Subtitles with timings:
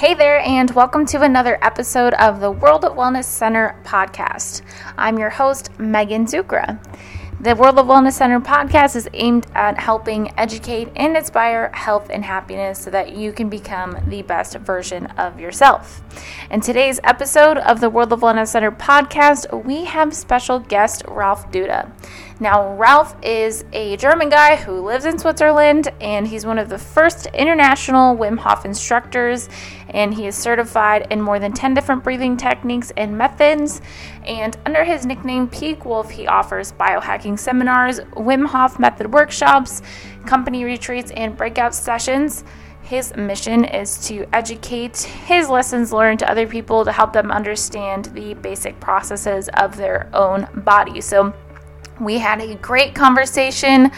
[0.00, 4.62] Hey there, and welcome to another episode of the World of Wellness Center podcast.
[4.96, 6.82] I'm your host, Megan Zukra.
[7.38, 12.24] The World of Wellness Center podcast is aimed at helping educate and inspire health and
[12.24, 16.02] happiness so that you can become the best version of yourself.
[16.50, 21.50] In today's episode of the World of Wellness Center podcast, we have special guest Ralph
[21.52, 21.92] Duda.
[22.40, 26.78] Now, Ralph is a German guy who lives in Switzerland, and he's one of the
[26.78, 29.48] first international Wim Hof instructors.
[29.90, 33.82] And he is certified in more than 10 different breathing techniques and methods.
[34.24, 39.82] And under his nickname Peak Wolf, he offers biohacking seminars, Wim Hof method workshops,
[40.24, 42.42] company retreats, and breakout sessions.
[42.90, 48.06] His mission is to educate his lessons learned to other people to help them understand
[48.06, 51.00] the basic processes of their own body.
[51.00, 51.32] So,
[52.00, 53.92] we had a great conversation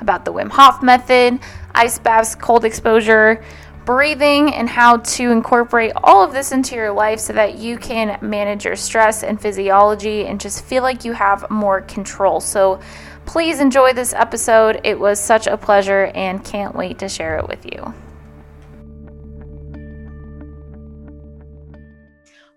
[0.00, 1.40] about the Wim Hof method,
[1.74, 3.44] ice baths, cold exposure,
[3.84, 8.18] breathing, and how to incorporate all of this into your life so that you can
[8.22, 12.40] manage your stress and physiology and just feel like you have more control.
[12.40, 12.80] So,
[13.26, 14.80] please enjoy this episode.
[14.84, 17.92] It was such a pleasure and can't wait to share it with you.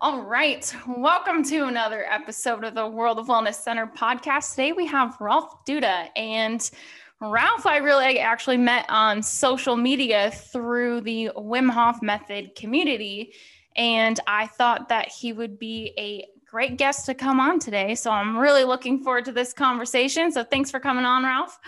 [0.03, 0.75] All right.
[0.88, 4.49] Welcome to another episode of the World of Wellness Center podcast.
[4.49, 6.07] Today we have Ralph Duda.
[6.16, 6.71] And
[7.19, 13.35] Ralph, I really actually met on social media through the Wim Hof Method community.
[13.75, 17.94] And I thought that he would be a great guest to come on today.
[17.94, 20.31] So I'm really looking forward to this conversation.
[20.31, 21.59] So thanks for coming on, Ralph.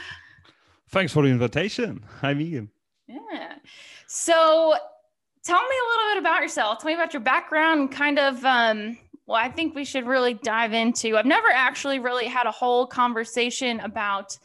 [0.90, 2.04] Thanks for the invitation.
[2.22, 2.72] Hi, Megan.
[3.06, 3.58] Yeah.
[4.08, 4.74] So
[5.44, 6.80] tell me a little bit about yourself.
[6.80, 10.74] Tell me about your background kind of um, well, I think we should really dive
[10.74, 11.18] into.
[11.18, 14.38] I've never actually really had a whole conversation about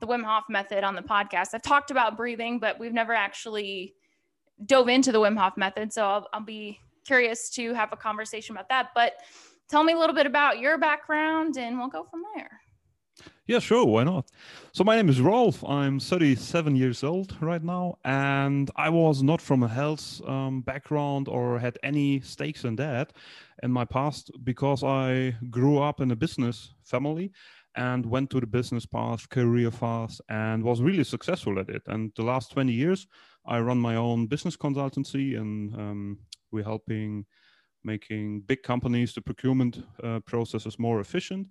[0.00, 1.48] the Wim Hof method on the podcast.
[1.54, 3.94] I've talked about breathing, but we've never actually
[4.64, 5.92] dove into the Wim Hof method.
[5.92, 8.90] So I'll, I'll be curious to have a conversation about that.
[8.94, 9.14] But
[9.68, 12.60] tell me a little bit about your background and we'll go from there.
[13.46, 13.86] Yeah, sure.
[13.86, 14.28] Why not?
[14.72, 15.62] So, my name is Rolf.
[15.64, 21.28] I'm 37 years old right now, and I was not from a health um, background
[21.28, 23.12] or had any stakes in that
[23.62, 27.30] in my past because I grew up in a business family
[27.76, 31.82] and went to the business path, career path, and was really successful at it.
[31.86, 33.06] And the last 20 years,
[33.46, 36.18] I run my own business consultancy, and um,
[36.50, 37.26] we're helping
[37.84, 41.46] making big companies the procurement uh, processes more efficient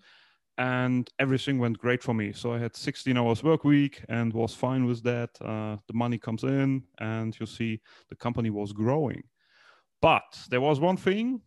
[0.57, 2.31] and everything went great for me.
[2.31, 5.29] So I had 16 hours work week and was fine with that.
[5.41, 9.23] Uh, the money comes in, and you see the company was growing.
[10.01, 11.41] But there was one thing.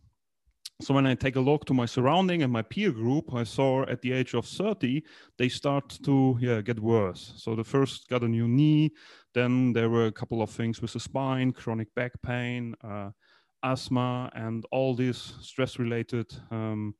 [0.80, 3.82] So when I take a look to my surrounding and my peer group, I saw
[3.86, 5.02] at the age of 30
[5.36, 7.32] they start to yeah get worse.
[7.36, 8.92] So the first got a new knee,
[9.34, 13.10] then there were a couple of things with the spine, chronic back pain, uh,
[13.64, 16.32] asthma, and all these stress-related.
[16.52, 16.94] Um,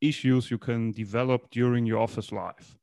[0.00, 2.76] issues you can develop during your office life.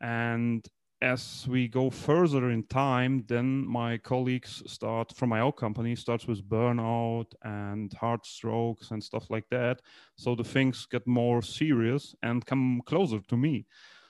[0.00, 0.66] And
[1.02, 6.28] as we go further in time, then my colleagues start from my own company starts
[6.28, 9.82] with burnout and heart strokes and stuff like that.
[10.16, 13.66] So the things get more serious and come closer to me.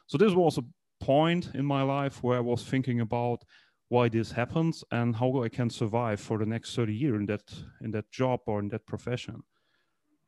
[0.06, 0.64] So this was a
[1.00, 3.42] point in my life where I was thinking about
[3.88, 7.52] why this happens and how I can survive for the next 30 years in that
[7.80, 9.42] in that job or in that profession.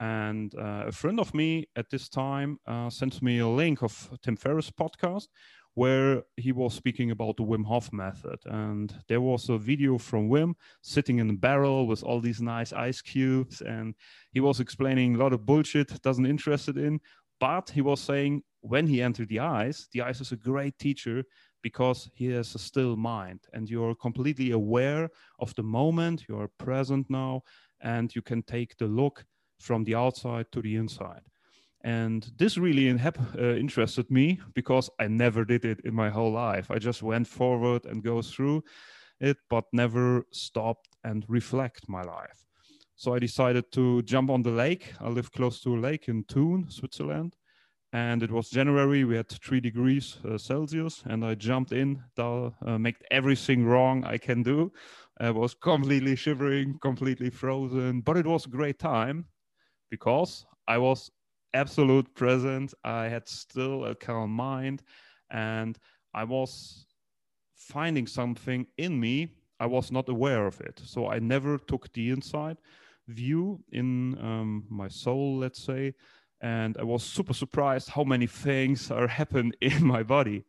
[0.01, 4.11] And uh, a friend of me at this time uh, sent me a link of
[4.23, 5.29] Tim Ferriss podcast
[5.75, 8.39] where he was speaking about the Wim Hof method.
[8.47, 12.73] And there was a video from Wim sitting in a barrel with all these nice
[12.73, 13.61] ice cubes.
[13.61, 13.95] And
[14.33, 17.01] he was explaining a lot of bullshit, doesn't interested in.
[17.41, 21.25] But he was saying when he entered the ice, the ice is a great teacher
[21.63, 27.07] because he has a still mind and you're completely aware of the moment, you're present
[27.11, 27.43] now,
[27.81, 29.25] and you can take the look
[29.59, 31.23] from the outside to the inside.
[31.85, 36.33] And this really in, uh, interested me because I never did it in my whole
[36.33, 36.71] life.
[36.71, 38.65] I just went forward and go through
[39.21, 42.43] it, but never stopped and reflect my life.
[42.97, 44.95] So I decided to jump on the lake.
[44.99, 47.37] I live close to a lake in Thun, Switzerland.
[47.93, 52.51] And it was January, we had three degrees uh, Celsius, and I jumped in, uh,
[52.79, 54.73] made everything wrong I can do.
[55.21, 59.27] I was completely shivering, completely frozen, but it was a great time
[59.91, 61.11] because I was
[61.53, 62.75] absolute present.
[62.85, 64.83] I had still a calm mind
[65.31, 65.79] and
[66.13, 66.87] I was
[67.55, 69.29] finding something in me.
[69.61, 70.81] I was not aware of it.
[70.85, 72.59] So I never took the inside
[73.09, 75.95] view in um, my soul, let's say.
[76.41, 80.45] And I was super surprised how many things are happening in my body.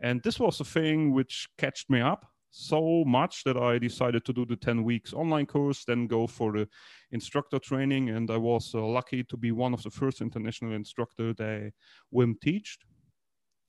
[0.00, 2.31] And this was a thing which catched me up.
[2.52, 6.52] So much that I decided to do the 10 weeks online course, then go for
[6.52, 6.68] the
[7.10, 8.10] instructor training.
[8.10, 11.72] And I was uh, lucky to be one of the first international instructor they
[12.14, 12.84] Wim teached.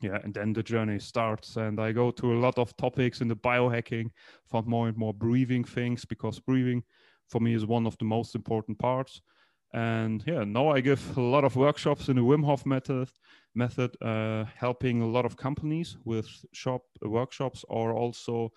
[0.01, 3.29] Yeah, and then the journey starts, and I go to a lot of topics in
[3.29, 4.09] the biohacking,
[4.51, 6.83] found more and more breathing things because breathing
[7.29, 9.21] for me is one of the most important parts.
[9.73, 13.07] And yeah, now I give a lot of workshops in the Wim Hof method,
[13.55, 18.51] method, uh, helping a lot of companies with shop workshops or also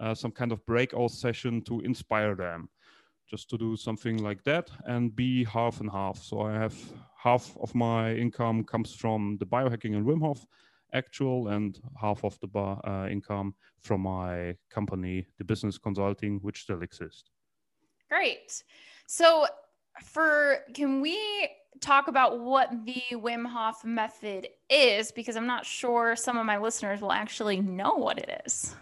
[0.00, 2.68] uh, some kind of breakout session to inspire them
[3.28, 6.18] just to do something like that and be half and half.
[6.22, 6.74] So I have
[7.16, 10.46] half of my income comes from the biohacking and Wim Hof
[10.92, 16.82] actual and half of the uh, income from my company, the business consulting, which still
[16.82, 17.30] exists.
[18.08, 18.62] Great.
[19.06, 19.46] So
[20.02, 21.48] for can we
[21.80, 26.58] talk about what the Wim Hof method is because I'm not sure some of my
[26.58, 28.74] listeners will actually know what it is.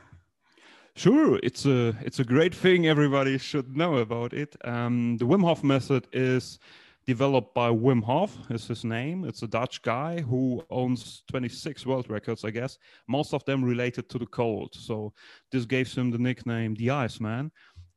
[0.96, 2.86] Sure, it's a it's a great thing.
[2.86, 4.54] Everybody should know about it.
[4.64, 6.60] Um, the Wim Hof method is
[7.04, 8.36] developed by Wim Hof.
[8.50, 9.24] Is his name?
[9.24, 12.78] It's a Dutch guy who owns 26 world records, I guess.
[13.08, 14.70] Most of them related to the cold.
[14.74, 15.12] So
[15.50, 17.50] this gave him the nickname the Iceman.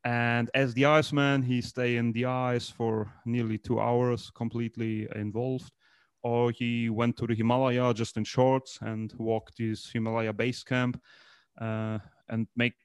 [0.04, 5.72] And as the Iceman, he stay in the ice for nearly two hours, completely involved.
[6.24, 11.02] Or he went to the Himalaya just in shorts and walked his Himalaya base camp.
[11.60, 12.00] Uh,
[12.30, 12.76] and make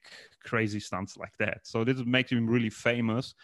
[0.43, 1.59] crazy stunts like that.
[1.63, 3.35] So this makes him really famous.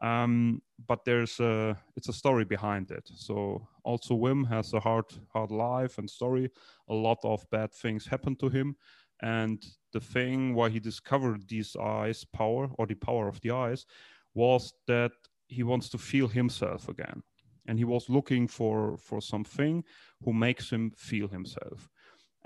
[0.00, 3.08] Um, but there's a it's a story behind it.
[3.14, 6.50] So also Wim has a hard hard life and story.
[6.88, 8.76] A lot of bad things happened to him,
[9.22, 13.86] and the thing why he discovered these eyes power or the power of the eyes
[14.34, 15.12] was that
[15.48, 17.22] he wants to feel himself again,
[17.66, 19.84] and he was looking for for something
[20.24, 21.88] who makes him feel himself.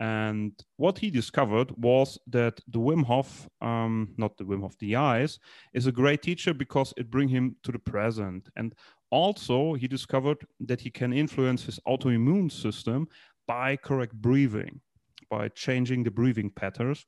[0.01, 4.97] And what he discovered was that the Wim Hof, um, not the Wim Hof, the
[4.97, 5.39] eyes,
[5.75, 8.49] is a great teacher because it brings him to the present.
[8.57, 8.75] And
[9.11, 13.09] also, he discovered that he can influence his autoimmune system
[13.47, 14.81] by correct breathing,
[15.31, 17.07] by changing the breathing patterns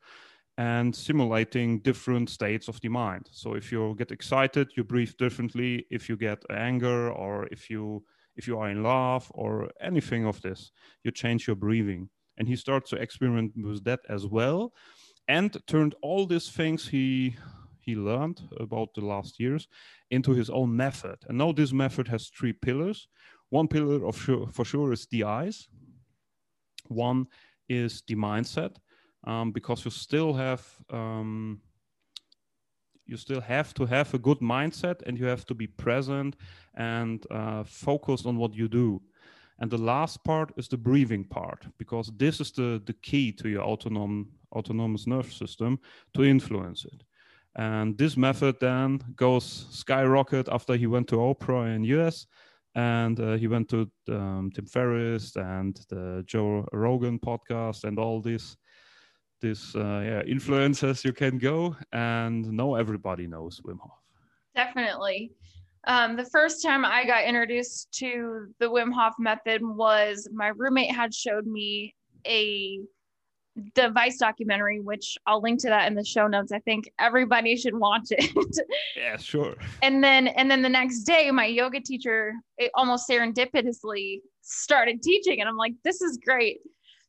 [0.59, 3.29] and simulating different states of the mind.
[3.33, 5.87] So if you get excited, you breathe differently.
[5.91, 8.05] If you get anger or if you
[8.37, 10.73] if you are in love or anything of this,
[11.05, 12.09] you change your breathing.
[12.39, 14.73] And he starts to experiment with that as well.
[15.29, 17.37] And turned all these things he
[17.81, 19.67] he learned about the last years
[20.11, 21.17] into his own method.
[21.29, 23.09] And now this method has three pillars.
[23.51, 25.69] One pillar of sure, for sure is the eyes.
[26.87, 27.27] One
[27.73, 28.77] is the mindset
[29.25, 31.61] um, because you still have um,
[33.07, 36.37] you still have to have a good mindset and you have to be present
[36.77, 39.03] and uh, focused on what you do
[39.63, 43.49] and the last part is the breathing part, because this is the, the key to
[43.49, 45.79] your autonom, autonomous nerve system
[46.15, 47.05] to influence it.
[47.55, 52.27] And this method then goes skyrocket after he went to Oprah in US
[52.75, 58.21] and uh, he went to um, Tim Ferriss and the Joe Rogan podcast and all
[58.21, 58.57] these
[59.41, 63.99] these uh, yeah influencers you can go and now everybody knows Wim Hof.
[64.55, 65.33] Definitely.
[65.85, 70.95] Um, the first time I got introduced to the Wim Hof method was my roommate
[70.95, 71.95] had showed me
[72.27, 72.79] a
[73.75, 76.53] the Vice documentary, which I'll link to that in the show notes.
[76.53, 78.33] I think everybody should watch it.
[78.97, 79.57] yeah, sure.
[79.83, 85.41] And then and then the next day, my yoga teacher eh, almost serendipitously started teaching,
[85.41, 86.61] and I'm like, this is great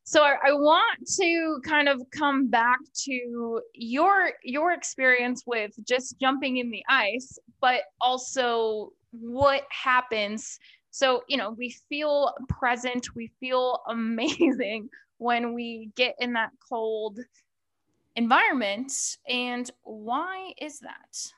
[0.05, 6.19] so I, I, want to kind of come back to your your experience with just
[6.19, 10.59] jumping in the ice but also what happens
[10.91, 17.20] so you know we feel present we feel amazing when we get in that cold
[18.15, 18.91] environment
[19.27, 21.34] and why is that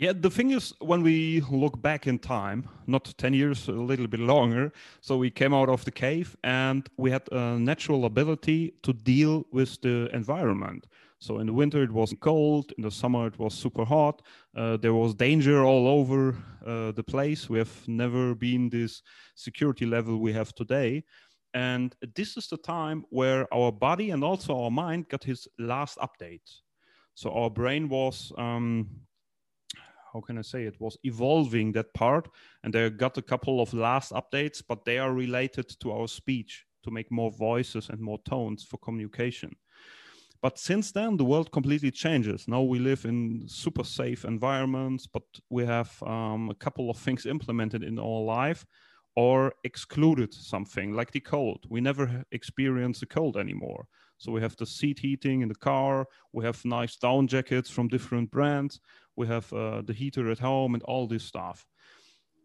[0.00, 4.06] yeah, the thing is, when we look back in time, not 10 years, a little
[4.06, 8.74] bit longer, so we came out of the cave and we had a natural ability
[8.84, 10.86] to deal with the environment.
[11.18, 14.22] So in the winter it was cold, in the summer it was super hot.
[14.56, 17.50] Uh, there was danger all over uh, the place.
[17.50, 19.02] We have never been this
[19.34, 21.02] security level we have today.
[21.58, 25.98] And this is the time where our body and also our mind got his last
[25.98, 26.48] update.
[27.14, 28.88] So our brain was um,
[30.12, 32.28] how can I say it was evolving that part,
[32.62, 36.64] and they got a couple of last updates, but they are related to our speech
[36.84, 39.50] to make more voices and more tones for communication.
[40.40, 42.46] But since then, the world completely changes.
[42.46, 47.26] Now we live in super safe environments, but we have um, a couple of things
[47.26, 48.64] implemented in our life
[49.18, 51.66] or excluded something like the cold.
[51.68, 53.88] We never experience the cold anymore.
[54.16, 56.06] So we have the seat heating in the car.
[56.32, 58.78] We have nice down jackets from different brands.
[59.16, 61.66] We have uh, the heater at home and all this stuff.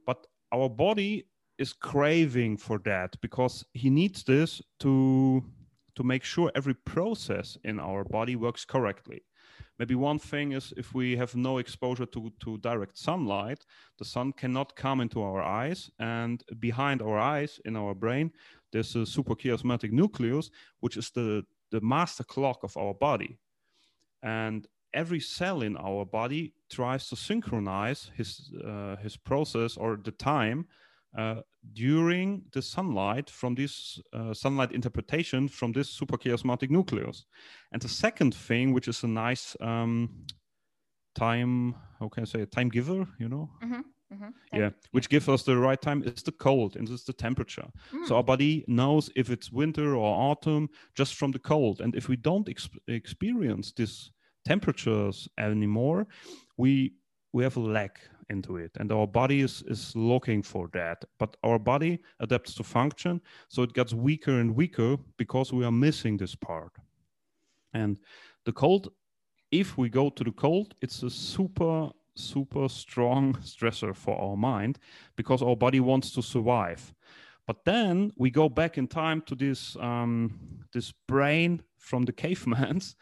[0.08, 1.28] But our body
[1.60, 5.44] is craving for that because he needs this to
[5.96, 9.22] to make sure every process in our body works correctly
[9.80, 13.66] maybe one thing is if we have no exposure to, to direct sunlight
[13.98, 18.32] the sun cannot come into our eyes and behind our eyes in our brain
[18.72, 20.50] there's a suprachiasmatic nucleus
[20.80, 23.40] which is the the master clock of our body.
[24.22, 30.12] And every cell in our body tries to synchronize his uh, his process or the
[30.12, 30.68] time
[31.18, 31.42] uh,
[31.72, 37.26] during the sunlight from this uh, sunlight interpretation from this suprachiasmatic nucleus.
[37.72, 40.10] And the second thing, which is a nice um,
[41.16, 43.50] time, how can I say, a time giver, you know?
[43.64, 43.82] Mm-hmm.
[44.14, 44.58] Mm-hmm.
[44.60, 47.68] Yeah, which gives us the right time is the cold and it's the temperature.
[47.92, 48.08] Mm.
[48.08, 51.82] So our body knows if it's winter or autumn just from the cold.
[51.82, 54.12] And if we don't ex- experience these
[54.46, 56.06] temperatures anymore,
[56.58, 56.94] we
[57.32, 58.02] we have a lack
[58.34, 58.72] into it.
[58.80, 61.06] And our body is, is looking for that.
[61.20, 65.72] But our body adapts to function so it gets weaker and weaker because we are
[65.72, 66.74] missing this part.
[67.74, 68.00] And
[68.46, 68.90] the cold
[69.52, 74.80] if we go to the cold it's a super super strong stressor for our mind
[75.16, 76.94] because our body wants to survive.
[77.46, 80.32] But then we go back in time to this um,
[80.74, 82.96] this brain from the cavemans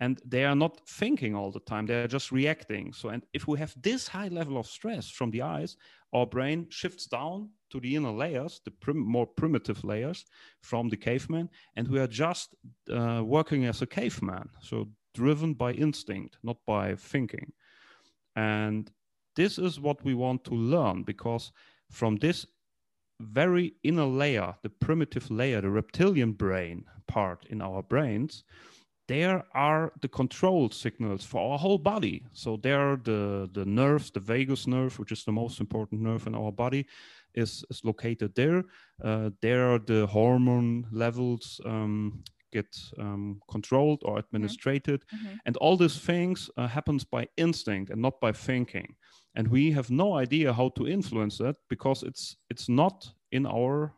[0.00, 2.92] and they are not thinking all the time they are just reacting.
[2.92, 5.76] So and if we have this high level of stress from the eyes
[6.12, 10.24] our brain shifts down to the inner layers the prim- more primitive layers
[10.60, 12.54] from the caveman and we are just
[12.92, 14.48] uh, working as a caveman.
[14.60, 17.52] So driven by instinct not by thinking.
[18.34, 18.90] And
[19.34, 21.52] this is what we want to learn because
[21.90, 22.46] from this
[23.20, 28.44] very inner layer the primitive layer the reptilian brain part in our brains
[29.08, 32.24] there are the control signals for our whole body.
[32.32, 36.34] So there, the the nerves, the vagus nerve, which is the most important nerve in
[36.34, 36.86] our body,
[37.34, 38.64] is is located there.
[39.04, 45.26] Uh, there, the hormone levels um, get um, controlled or administrated, mm-hmm.
[45.26, 45.36] mm-hmm.
[45.46, 48.96] and all these things uh, happens by instinct and not by thinking.
[49.34, 53.92] And we have no idea how to influence that because it's it's not in our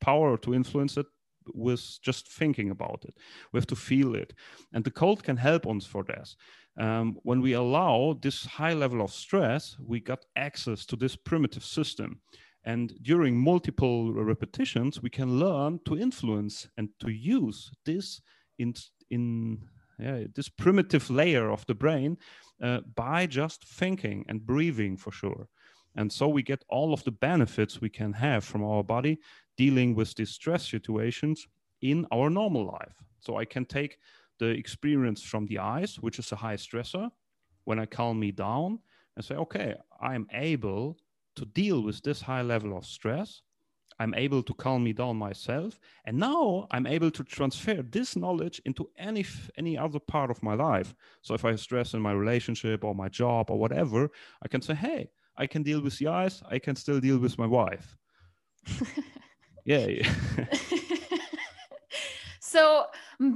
[0.00, 1.06] power to influence it
[1.54, 3.14] with just thinking about it.
[3.52, 4.34] We have to feel it.
[4.72, 6.36] And the cold can help us for this.
[6.78, 11.64] Um, when we allow this high level of stress, we got access to this primitive
[11.64, 12.20] system.
[12.64, 18.20] And during multiple repetitions, we can learn to influence and to use this
[18.58, 18.74] in,
[19.10, 19.58] in
[19.98, 22.18] yeah, this primitive layer of the brain
[22.62, 25.48] uh, by just thinking and breathing for sure.
[25.96, 29.18] And so we get all of the benefits we can have from our body
[29.56, 31.46] dealing with these stress situations
[31.82, 32.94] in our normal life.
[33.20, 33.98] So I can take
[34.38, 37.10] the experience from the eyes, which is a high stressor,
[37.64, 38.78] when I calm me down
[39.16, 40.98] and say, okay, I'm able
[41.36, 43.42] to deal with this high level of stress.
[43.98, 45.80] I'm able to calm me down myself.
[46.04, 49.24] And now I'm able to transfer this knowledge into any
[49.56, 50.94] any other part of my life.
[51.22, 54.10] So if I have stress in my relationship or my job or whatever,
[54.42, 56.42] I can say, hey, I can deal with the eyes.
[56.50, 57.96] I can still deal with my wife.
[59.66, 60.12] yeah.
[62.40, 62.86] so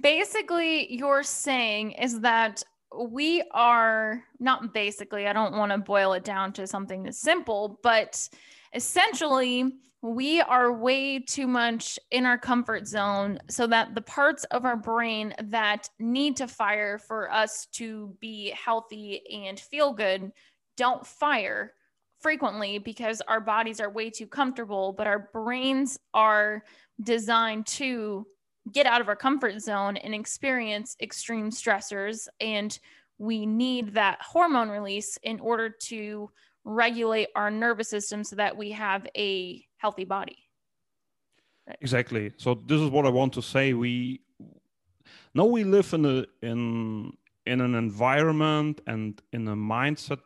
[0.01, 2.63] basically, you're saying is that
[2.99, 7.79] we are not basically, I don't want to boil it down to something that's simple,
[7.83, 8.29] but
[8.75, 9.73] essentially,
[10.03, 14.77] we are way too much in our comfort zone so that the parts of our
[14.77, 20.33] brain that need to fire for us to be healthy and feel good
[20.77, 21.75] don't fire
[22.21, 26.63] frequently because our bodies are way too comfortable, but our brains are
[27.03, 28.27] designed to
[28.73, 32.29] get out of our comfort zone and experience extreme stressors.
[32.41, 32.79] And
[33.19, 36.31] we need that hormone release in order to
[36.65, 40.37] regulate our nervous system so that we have a healthy body.
[41.81, 42.33] Exactly.
[42.37, 43.73] So this is what I want to say.
[43.75, 44.21] We
[45.35, 47.13] know we live in a in
[47.47, 50.21] in an environment and in a mindset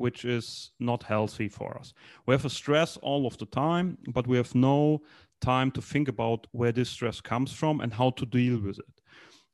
[0.00, 1.92] which is not healthy for us.
[2.26, 5.02] We have a stress all of the time, but we have no
[5.40, 9.00] time to think about where this stress comes from and how to deal with it.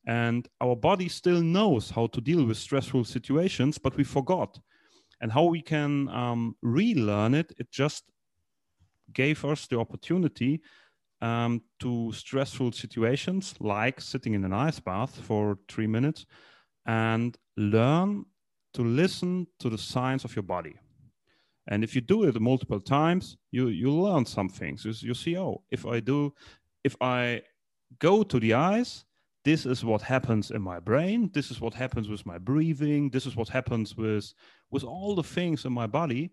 [0.06, 4.58] And our body still knows how to deal with stressful situations, but we forgot.
[5.20, 8.04] And how we can um, relearn it, it just
[9.12, 10.60] gave us the opportunity
[11.20, 16.26] um, to stressful situations like sitting in an ice bath for three minutes
[16.84, 18.24] and learn
[18.76, 20.76] to listen to the signs of your body.
[21.68, 24.84] And if you do it multiple times, you you learn some things.
[24.84, 26.32] You, you see, oh, if I do,
[26.84, 27.42] if I
[27.98, 29.04] go to the eyes,
[29.46, 33.26] this is what happens in my brain this is what happens with my breathing this
[33.26, 34.34] is what happens with
[34.72, 36.32] with all the things in my body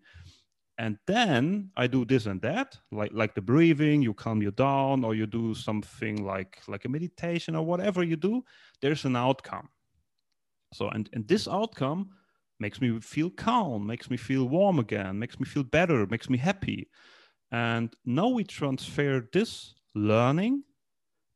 [0.78, 5.04] and then i do this and that like like the breathing you calm you down
[5.04, 8.42] or you do something like like a meditation or whatever you do
[8.82, 9.68] there's an outcome
[10.72, 12.10] so and and this outcome
[12.58, 16.38] makes me feel calm makes me feel warm again makes me feel better makes me
[16.38, 16.88] happy
[17.50, 20.62] and now we transfer this learning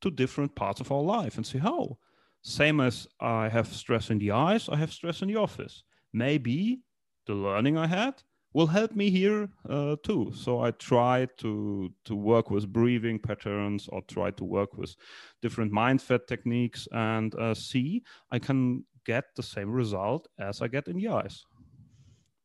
[0.00, 1.98] to different parts of our life and say oh
[2.42, 5.82] same as i have stress in the eyes i have stress in the office
[6.12, 6.80] maybe
[7.26, 8.22] the learning i had
[8.52, 10.32] will help me here uh, too.
[10.34, 14.96] So I try to to work with breathing patterns or try to work with
[15.42, 20.86] different mindset techniques and uh, see I can get the same result as I get
[20.86, 21.46] in the eyes.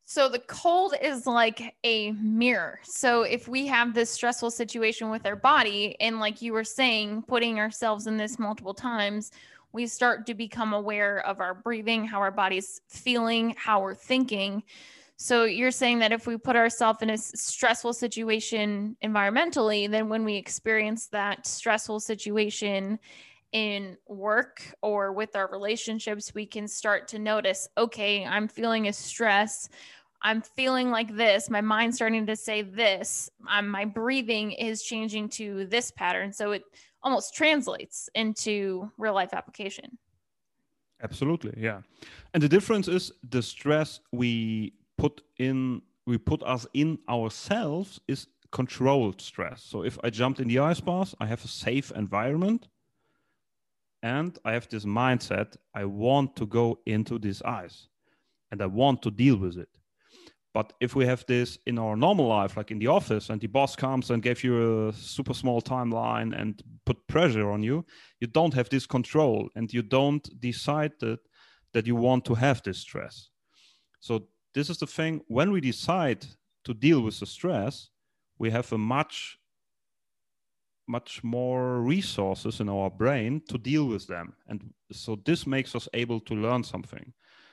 [0.06, 2.80] So the cold is like a mirror.
[2.82, 7.24] So if we have this stressful situation with our body, and like you were saying,
[7.28, 9.30] putting ourselves in this multiple times,
[9.72, 14.62] we start to become aware of our breathing, how our body's feeling, how we're thinking.
[15.16, 20.24] So you're saying that if we put ourselves in a stressful situation environmentally, then when
[20.24, 22.98] we experience that stressful situation
[23.54, 28.92] in work or with our relationships, we can start to notice, okay, I'm feeling a
[28.92, 29.68] stress.
[30.22, 31.48] I'm feeling like this.
[31.48, 33.30] My mind's starting to say this.
[33.38, 36.32] My breathing is changing to this pattern.
[36.32, 36.64] So it
[37.02, 39.98] almost translates into real life application.
[41.02, 41.54] Absolutely.
[41.56, 41.82] Yeah.
[42.32, 48.26] And the difference is the stress we put in we put us in ourselves is
[48.50, 49.62] controlled stress.
[49.62, 52.68] So if I jumped in the ice bath, I have a safe environment
[54.04, 57.88] and I have this mindset I want to go into this ice
[58.50, 59.70] and I want to deal with it.
[60.52, 63.48] But if we have this in our normal life, like in the office, and the
[63.48, 67.84] boss comes and gives you a super small timeline and put pressure on you,
[68.20, 71.18] you don't have this control and you don't decide that,
[71.72, 73.30] that you want to have this stress.
[74.00, 76.26] So this is the thing when we decide
[76.64, 77.88] to deal with the stress
[78.38, 79.38] we have a much
[80.86, 84.34] much more resources in our brain to deal with them.
[84.48, 87.12] And so this makes us able to learn something.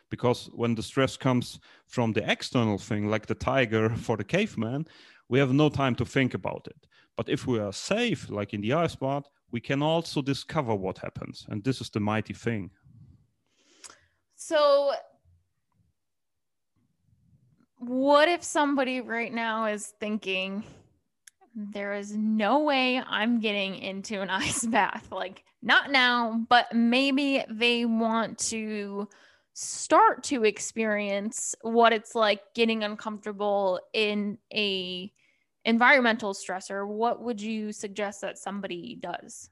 [0.09, 4.85] Because when the stress comes from the external thing like the tiger for the caveman
[5.29, 6.87] we have no time to think about it.
[7.15, 10.97] But if we are safe like in the ice bath we can also discover what
[10.97, 11.45] happens.
[11.49, 12.71] And this is the mighty thing.
[14.35, 14.91] So
[17.77, 20.63] what if somebody right now is thinking,
[21.55, 25.07] there is no way I'm getting into an ice bath?
[25.11, 29.07] Like, not now, but maybe they want to
[29.53, 35.11] start to experience what it's like getting uncomfortable in a
[35.65, 39.49] environmental stressor what would you suggest that somebody does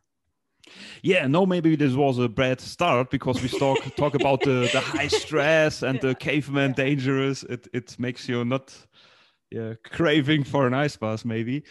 [1.01, 4.79] yeah, no, maybe this was a bad start because we talk talk about the, the
[4.79, 7.43] high stress and the caveman dangerous.
[7.43, 8.75] It it makes you not
[9.51, 11.63] yeah, craving for an ice bath, maybe.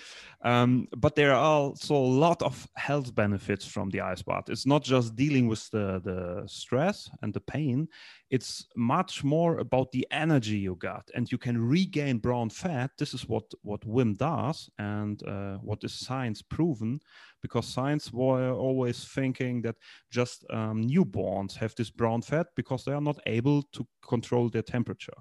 [0.42, 4.44] Um, but there are also a lot of health benefits from the ice bath.
[4.48, 7.88] It's not just dealing with the, the stress and the pain,
[8.30, 11.08] it's much more about the energy you got.
[11.14, 12.90] And you can regain brown fat.
[12.98, 17.00] This is what, what Wim does and uh, what is science proven,
[17.42, 19.76] because science were always thinking that
[20.10, 24.62] just um, newborns have this brown fat because they are not able to control their
[24.62, 25.16] temperature.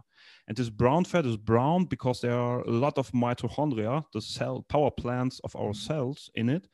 [0.48, 4.66] And this brown fat is brown because there are a lot of mitochondria, the cell
[4.70, 6.68] power plants of our cells in it.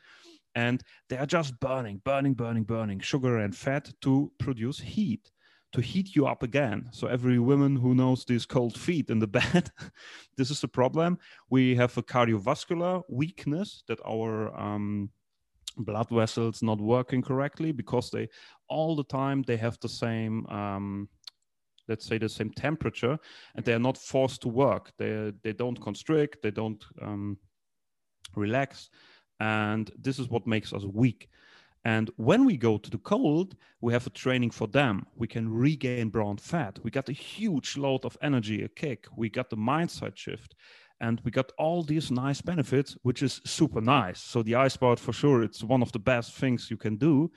[0.55, 5.31] And they are just burning, burning, burning, burning sugar and fat to produce heat,
[5.71, 6.89] to heat you up again.
[6.91, 9.71] So every woman who knows these cold feet in the bed,
[10.37, 11.17] this is the problem.
[11.49, 15.09] We have a cardiovascular weakness that our um,
[15.77, 18.29] blood vessels not working correctly because they
[18.69, 21.09] all the time they have the same um,
[21.87, 23.17] let's say the same temperature
[23.55, 24.91] and they are not forced to work.
[24.97, 27.37] They they don't constrict they don't um,
[28.35, 28.89] relax
[29.39, 31.29] and this is what makes us weak.
[31.85, 35.05] And when we go to the cold we have a training for them.
[35.17, 36.79] We can regain brown fat.
[36.83, 39.07] We got a huge load of energy a kick.
[39.17, 40.55] We got the mindset shift
[41.01, 44.21] and we got all these nice benefits which is super nice.
[44.21, 47.29] So the ice bath for sure it's one of the best things you can do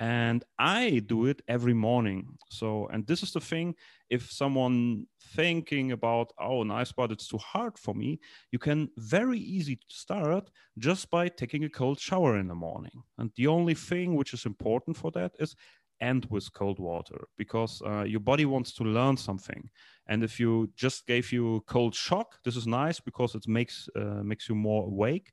[0.00, 2.38] and i do it every morning.
[2.50, 3.74] So and this is the thing
[4.10, 8.20] if someone thinking about oh nice but it's too hard for me
[8.52, 13.02] you can very easy start just by taking a cold shower in the morning.
[13.18, 15.56] And the only thing which is important for that is
[16.00, 19.68] end with cold water because uh, your body wants to learn something.
[20.06, 24.22] And if you just gave you cold shock this is nice because it makes uh,
[24.22, 25.32] makes you more awake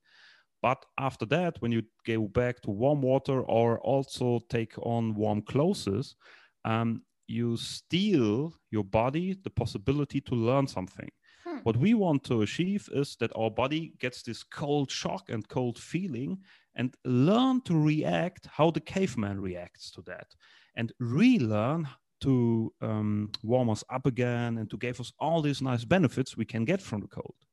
[0.66, 5.44] But after that, when you go back to warm water or also take on warm
[5.44, 6.16] clothes,
[6.64, 11.12] um, you steal your body the possibility to learn something.
[11.44, 11.58] Hmm.
[11.62, 15.78] What we want to achieve is that our body gets this cold shock and cold
[15.78, 16.40] feeling
[16.74, 20.34] and learn to react how the caveman reacts to that
[20.76, 21.88] and relearn
[22.22, 26.46] to um, warm us up again and to give us all these nice benefits we
[26.46, 27.45] can get from the cold.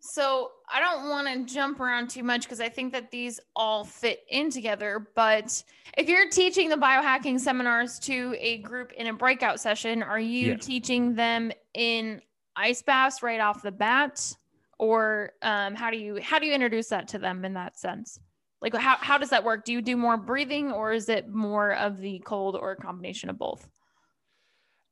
[0.00, 3.84] So I don't want to jump around too much because I think that these all
[3.84, 5.08] fit in together.
[5.14, 5.62] But
[5.96, 10.48] if you're teaching the biohacking seminars to a group in a breakout session, are you
[10.48, 10.56] yeah.
[10.56, 12.20] teaching them in
[12.54, 14.34] ice baths right off the bat,
[14.78, 18.20] or um, how do you how do you introduce that to them in that sense?
[18.62, 19.64] Like how how does that work?
[19.64, 23.28] Do you do more breathing, or is it more of the cold, or a combination
[23.28, 23.68] of both?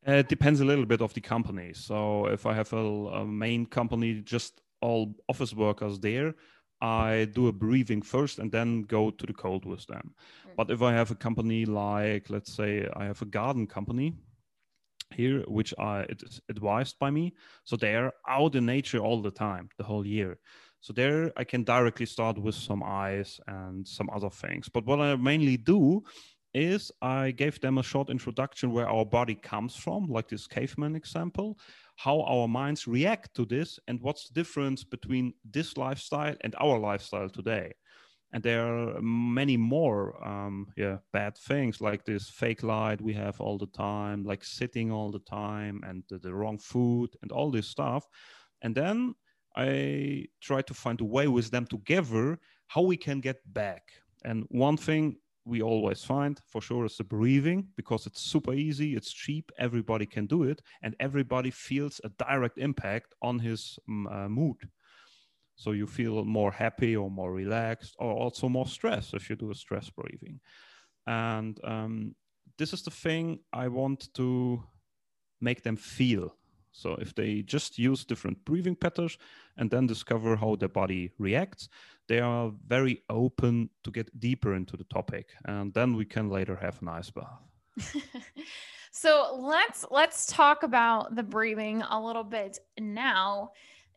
[0.06, 1.72] It depends a little bit of the company.
[1.72, 6.34] So if I have a, a main company just all office workers there,
[6.80, 10.06] I do a briefing first and then go to the cold with them.
[10.06, 10.56] Mm-hmm.
[10.58, 14.08] But if I have a company like, let's say, I have a garden company
[15.18, 17.24] here, which I, it is advised by me,
[17.68, 20.38] so they're out in nature all the time, the whole year.
[20.80, 24.68] So there, I can directly start with some eyes and some other things.
[24.68, 26.02] But what I mainly do
[26.52, 30.94] is I gave them a short introduction where our body comes from, like this caveman
[30.94, 31.58] example,
[31.96, 36.78] how our minds react to this, and what's the difference between this lifestyle and our
[36.78, 37.72] lifestyle today.
[38.32, 43.40] And there are many more, um, yeah, bad things like this fake light we have
[43.40, 47.52] all the time, like sitting all the time, and the, the wrong food, and all
[47.52, 48.08] this stuff.
[48.62, 49.14] And then
[49.56, 53.82] I try to find a way with them together how we can get back.
[54.24, 58.94] And one thing we always find for sure is the breathing because it's super easy,
[58.94, 64.10] it's cheap, everybody can do it, and everybody feels a direct impact on his mm,
[64.10, 64.56] uh, mood.
[65.56, 69.50] So you feel more happy or more relaxed, or also more stress if you do
[69.50, 70.40] a stress breathing.
[71.06, 72.14] And um,
[72.58, 74.64] this is the thing I want to
[75.40, 76.36] make them feel
[76.74, 79.16] so if they just use different breathing patterns
[79.56, 81.68] and then discover how their body reacts,
[82.08, 86.56] they are very open to get deeper into the topic, and then we can later
[86.56, 87.94] have an ice bath.
[88.90, 93.52] so let's let's talk about the breathing a little bit now.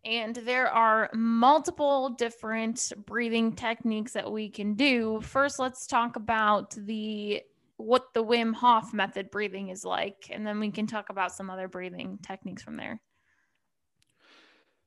[0.05, 5.19] And there are multiple different breathing techniques that we can do.
[5.21, 7.41] First, let's talk about the
[7.77, 11.49] what the Wim Hof method breathing is like, and then we can talk about some
[11.49, 13.01] other breathing techniques from there.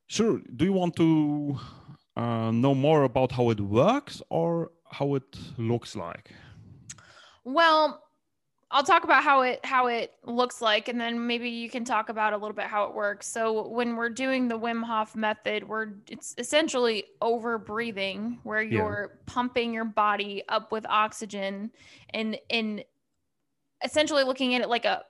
[0.09, 0.41] Sure.
[0.57, 1.59] Do you want to
[2.17, 6.33] uh, know more about how it works or how it looks like?
[7.45, 8.03] Well,
[8.73, 12.09] I'll talk about how it how it looks like, and then maybe you can talk
[12.09, 13.27] about a little bit how it works.
[13.27, 19.11] So when we're doing the Wim Hof method, we're it's essentially over breathing, where you're
[19.11, 19.23] yeah.
[19.27, 21.73] pumping your body up with oxygen,
[22.11, 22.85] and in
[23.85, 25.03] essentially looking at it like a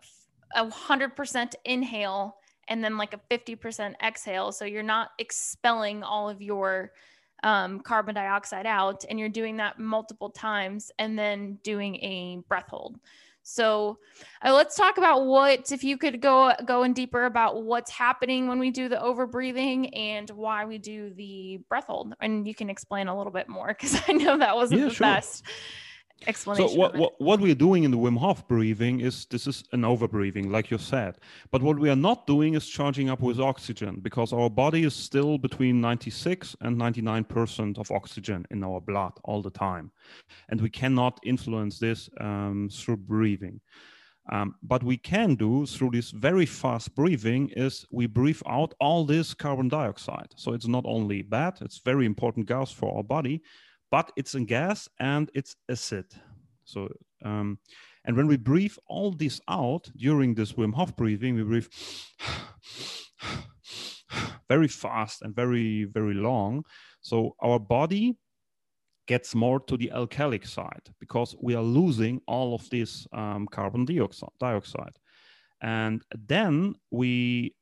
[0.55, 2.37] a hundred percent inhale
[2.69, 4.53] and then like a fifty percent exhale.
[4.53, 6.93] So you're not expelling all of your
[7.43, 12.69] um, carbon dioxide out, and you're doing that multiple times, and then doing a breath
[12.69, 12.99] hold.
[13.43, 13.99] So
[14.45, 18.49] uh, let's talk about what, if you could go go in deeper about what's happening
[18.49, 22.71] when we do the overbreathing and why we do the breath hold, and you can
[22.71, 25.07] explain a little bit more because I know that wasn't yeah, the sure.
[25.07, 25.45] best
[26.27, 26.69] explanation.
[26.69, 29.85] So what, what, what we're doing in the Wim Hof breathing is this is an
[29.85, 31.19] over breathing, like you said.
[31.51, 34.95] But what we are not doing is charging up with oxygen because our body is
[34.95, 39.91] still between 96 and 99% of oxygen in our blood all the time.
[40.49, 43.61] And we cannot influence this um, through breathing.
[44.31, 49.05] Um, but we can do through this very fast breathing is we breathe out all
[49.05, 50.33] this carbon dioxide.
[50.37, 53.43] So it's not only bad, it's very important gas for our body,
[53.91, 56.07] but it's a gas and it's acid.
[56.65, 56.89] So,
[57.25, 57.59] um,
[58.05, 61.69] and when we breathe all this out during this Wim Hof breathing, we breathe
[64.49, 66.65] very fast and very, very long.
[67.03, 68.17] So our body
[69.07, 73.85] gets more to the alkalic side because we are losing all of this um, carbon
[73.85, 74.99] dioxide.
[75.63, 77.55] And then we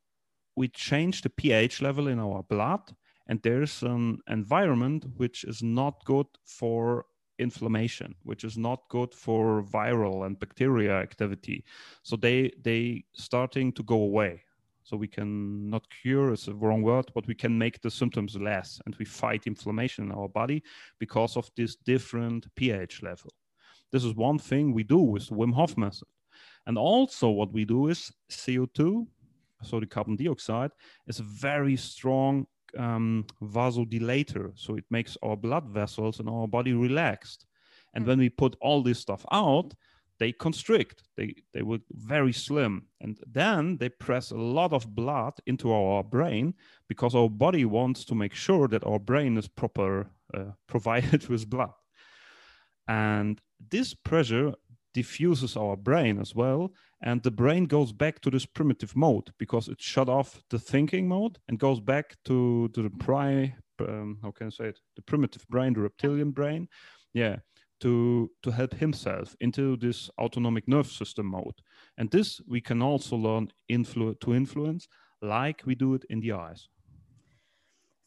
[0.57, 2.81] we change the pH level in our blood
[3.29, 7.05] and there's an environment which is not good for
[7.38, 11.64] inflammation which is not good for viral and bacteria activity.
[12.03, 14.43] So they they starting to go away.
[14.83, 18.37] So we can not cure is a wrong word but we can make the symptoms
[18.37, 18.81] less.
[18.87, 20.62] And we fight inflammation in our body
[20.99, 23.33] because of this different ph level.
[23.93, 26.09] This is one thing we do with the wim hof method.
[26.67, 29.07] And also what we do is co2
[29.62, 30.71] so the carbon dioxide
[31.07, 34.53] is a very strong um, vasodilator.
[34.55, 37.47] So it makes our blood vessels and our body relaxed.
[37.95, 39.75] And when we put all this stuff out,
[40.19, 41.05] they constrict.
[41.17, 46.03] They they will very slim, and then they press a lot of blood into our
[46.03, 46.55] brain
[46.89, 51.49] because our body wants to make sure that our brain is proper uh, provided with
[51.49, 51.73] blood.
[52.89, 54.55] And this pressure
[54.95, 59.69] diffuses our brain as well, and the brain goes back to this primitive mode because
[59.69, 64.31] it shut off the thinking mode and goes back to, to the pri um, how
[64.31, 66.69] can I say it the primitive brain, the reptilian brain,
[67.15, 67.37] yeah,
[67.81, 71.55] to to help himself into this autonomic nerve system mode.
[71.97, 74.89] And this we can also learn influ- to influence
[75.23, 76.69] like we do it in the eyes.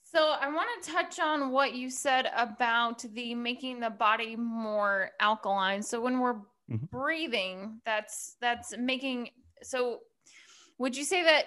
[0.04, 5.12] So I want to touch on what you said about the making the body more
[5.21, 5.82] alkaline.
[5.82, 6.86] So when we're mm-hmm.
[6.86, 9.29] breathing, that's that's making
[9.62, 9.99] so
[10.77, 11.43] would you say that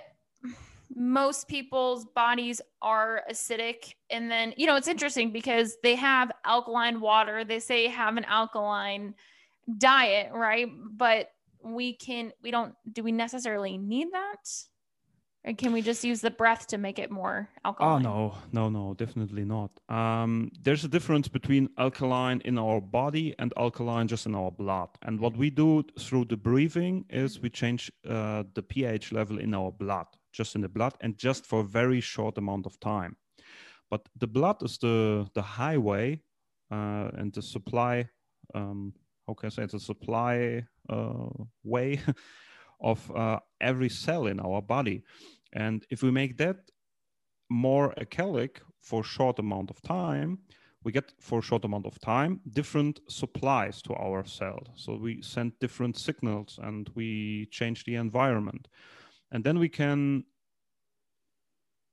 [0.95, 3.95] most people's bodies are acidic?
[4.11, 8.25] And then you know it's interesting because they have alkaline water they say have an
[8.25, 9.15] alkaline
[9.79, 10.69] diet right?
[10.97, 11.31] But
[11.63, 14.49] we can we don't do we necessarily need that
[15.45, 18.07] or can we just use the breath to make it more oh, alkaline?
[18.07, 19.71] Oh no, no, no, definitely not.
[19.89, 24.89] Um, there's a difference between alkaline in our body and alkaline just in our blood.
[25.03, 29.55] And what we do through the breathing is we change uh, the pH level in
[29.55, 33.17] our blood, just in the blood, and just for a very short amount of time.
[33.91, 36.23] But the blood is the the highway
[36.71, 38.09] uh, and the supply.
[38.55, 38.95] Um,
[39.27, 39.73] how can I say it?
[39.73, 41.29] The supply uh,
[41.63, 42.01] way
[42.81, 45.03] of uh, every cell in our body.
[45.55, 46.57] And if we make that
[47.49, 50.39] more alkalic for short amount of time,
[50.83, 54.63] we get for a short amount of time different supplies to our cell.
[54.75, 58.69] So we send different signals and we change the environment.
[59.33, 60.25] And then we can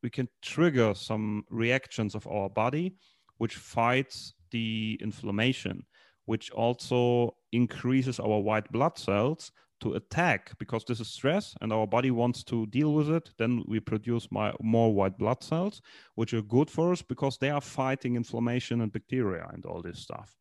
[0.03, 2.95] we can trigger some reactions of our body
[3.37, 5.85] which fights the inflammation,
[6.25, 11.87] which also increases our white blood cells to attack because this is stress and our
[11.87, 15.81] body wants to deal with it then we produce my, more white blood cells
[16.15, 19.99] which are good for us because they are fighting inflammation and bacteria and all this
[19.99, 20.37] stuff.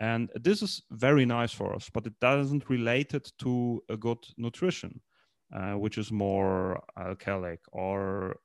[0.00, 4.24] And this is very nice for us but it doesn't relate it to a good
[4.36, 5.00] nutrition
[5.52, 8.36] uh, which is more alkalic or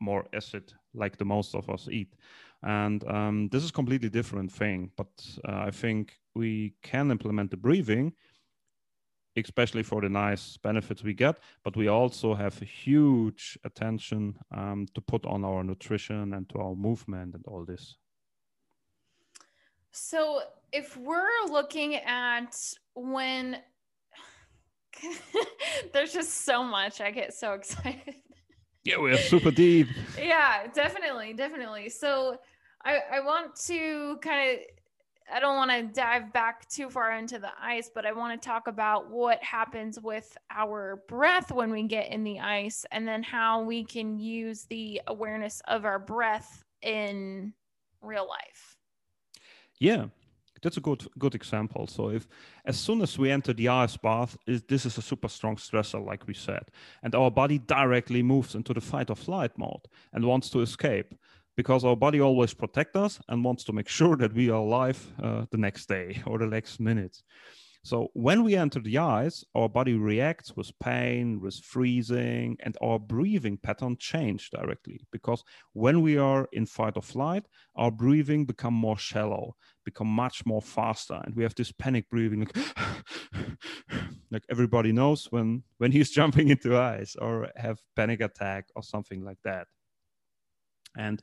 [0.00, 2.14] more acid like the most of us eat.
[2.64, 5.08] And um, this is completely different thing but
[5.48, 8.12] uh, i think we can implement the breathing
[9.36, 14.86] especially for the nice benefits we get but we also have a huge attention um,
[14.94, 17.96] to put on our nutrition and to our movement and all this.
[19.90, 20.40] So
[20.72, 22.56] if we're looking at
[22.94, 23.58] when
[25.92, 28.14] there's just so much i get so excited.
[28.84, 29.88] Yeah we're super deep.
[30.18, 31.88] Yeah definitely definitely.
[31.88, 32.36] So
[32.84, 34.81] i i want to kind of
[35.32, 38.46] I don't want to dive back too far into the ice, but I want to
[38.46, 43.22] talk about what happens with our breath when we get in the ice and then
[43.22, 47.54] how we can use the awareness of our breath in
[48.02, 48.76] real life.
[49.78, 50.06] Yeah.
[50.62, 51.88] That's a good good example.
[51.88, 52.28] So if
[52.64, 56.06] as soon as we enter the ice bath, is this is a super strong stressor,
[56.06, 56.62] like we said,
[57.02, 61.14] and our body directly moves into the fight or flight mode and wants to escape
[61.56, 65.12] because our body always protects us and wants to make sure that we are alive
[65.22, 67.16] uh, the next day or the next minute.
[67.84, 73.00] So when we enter the ice, our body reacts with pain, with freezing, and our
[73.00, 75.00] breathing pattern change directly.
[75.10, 80.46] Because when we are in fight or flight, our breathing become more shallow, become much
[80.46, 82.56] more faster, and we have this panic breathing, like,
[84.30, 89.24] like everybody knows when when he's jumping into ice or have panic attack or something
[89.24, 89.66] like that.
[90.96, 91.22] And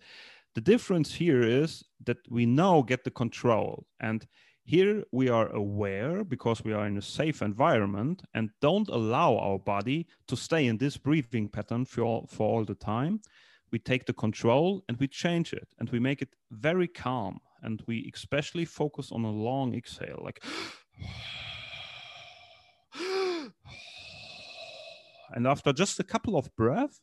[0.56, 3.86] the difference here is that we now get the control.
[4.00, 4.26] And
[4.64, 9.58] here we are aware because we are in a safe environment and don't allow our
[9.58, 13.22] body to stay in this breathing pattern for all, for all the time.
[13.72, 17.40] We take the control and we change it and we make it very calm.
[17.62, 20.44] And we especially focus on a long exhale, like.
[25.34, 27.02] and after just a couple of breaths,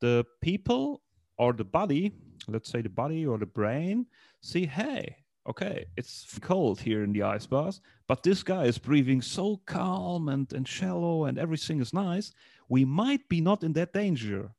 [0.00, 1.02] the people
[1.40, 2.12] or the body,
[2.48, 4.04] let's say the body or the brain,
[4.42, 5.16] see, hey,
[5.48, 10.28] okay, it's cold here in the ice bath, but this guy is breathing so calm
[10.28, 12.30] and, and shallow and everything is nice.
[12.68, 14.50] We might be not in that danger.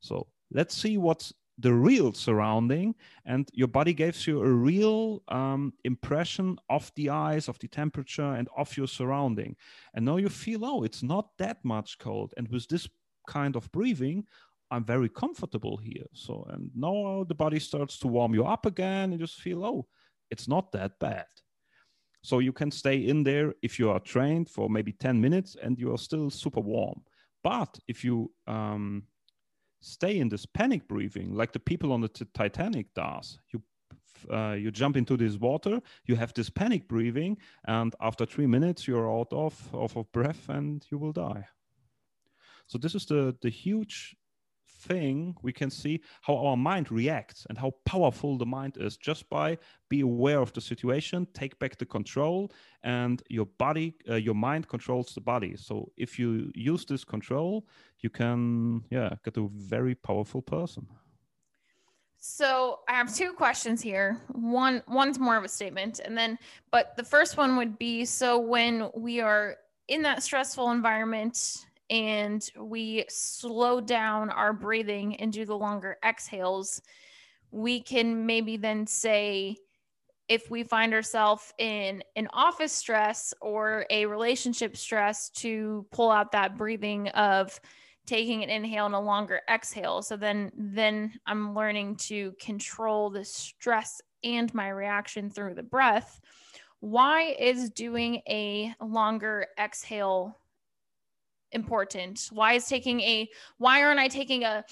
[0.00, 5.72] So let's see what's the real surrounding and your body gives you a real um,
[5.84, 9.56] impression of the ice of the temperature and of your surrounding
[9.94, 12.86] and now you feel oh it's not that much cold and with this
[13.26, 14.24] kind of breathing
[14.70, 16.06] I'm very comfortable here.
[16.12, 19.86] So, and now the body starts to warm you up again and just feel, oh,
[20.30, 21.26] it's not that bad.
[22.22, 25.78] So you can stay in there if you are trained for maybe 10 minutes and
[25.78, 27.02] you are still super warm.
[27.44, 29.04] But if you um,
[29.80, 33.62] stay in this panic breathing, like the people on the t- Titanic does, you
[34.32, 37.36] uh, you jump into this water, you have this panic breathing,
[37.68, 41.46] and after three minutes you're out of, of, of breath and you will die.
[42.66, 44.16] So this is the the huge
[44.86, 48.96] thing we can see how our mind reacts and how powerful the mind is.
[48.96, 52.50] Just by be aware of the situation take back the control
[52.82, 55.56] and your body uh, your mind controls the body.
[55.56, 57.66] So if you use this control
[58.00, 60.86] you can yeah get a very powerful person.
[62.18, 64.20] So I have two questions here.
[64.32, 66.38] One one's more of a statement and then
[66.70, 69.56] but the first one would be so when we are
[69.88, 76.82] in that stressful environment and we slow down our breathing and do the longer exhales,
[77.50, 79.56] we can maybe then say,
[80.28, 86.32] if we find ourselves in an office stress or a relationship stress, to pull out
[86.32, 87.60] that breathing of
[88.06, 90.02] taking an inhale and a longer exhale.
[90.02, 96.20] So then, then I'm learning to control the stress and my reaction through the breath.
[96.80, 100.38] Why is doing a longer exhale
[101.52, 102.28] important?
[102.32, 103.28] Why is taking a
[103.58, 104.64] why aren't I taking a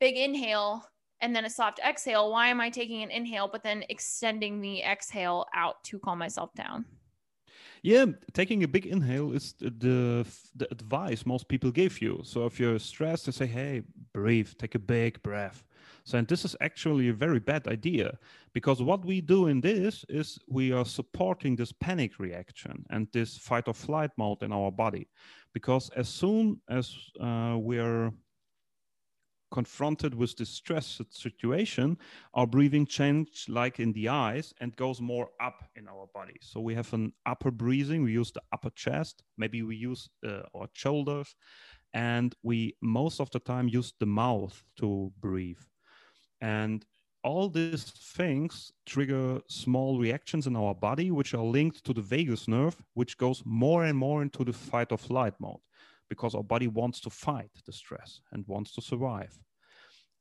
[0.00, 0.84] big inhale
[1.20, 2.30] and then a soft exhale?
[2.30, 6.54] Why am I taking an inhale but then extending the exhale out to calm myself
[6.54, 6.84] down?
[7.82, 12.20] Yeah, taking a big inhale is the the advice most people give you.
[12.24, 15.64] So if you're stressed, they say, "Hey, breathe, take a big breath."
[16.08, 18.16] So, and this is actually a very bad idea
[18.54, 23.36] because what we do in this is we are supporting this panic reaction and this
[23.36, 25.06] fight or flight mode in our body.
[25.52, 28.10] Because as soon as uh, we are
[29.50, 31.98] confronted with this stress situation,
[32.32, 36.38] our breathing change like in the eyes and goes more up in our body.
[36.40, 40.40] So we have an upper breathing, we use the upper chest, maybe we use uh,
[40.54, 41.36] our shoulders,
[41.92, 45.60] and we most of the time use the mouth to breathe.
[46.40, 46.84] And
[47.24, 52.48] all these things trigger small reactions in our body, which are linked to the vagus
[52.48, 55.60] nerve, which goes more and more into the fight or flight mode
[56.08, 59.38] because our body wants to fight the stress and wants to survive.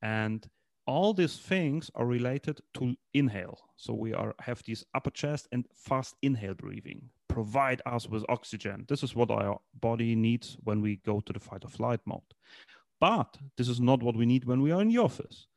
[0.01, 0.45] And
[0.85, 3.59] all these things are related to inhale.
[3.75, 8.85] So we are have this upper chest and fast inhale breathing provide us with oxygen.
[8.87, 12.33] This is what our body needs when we go to the fight or flight mode.
[12.99, 15.47] But this is not what we need when we are in the office.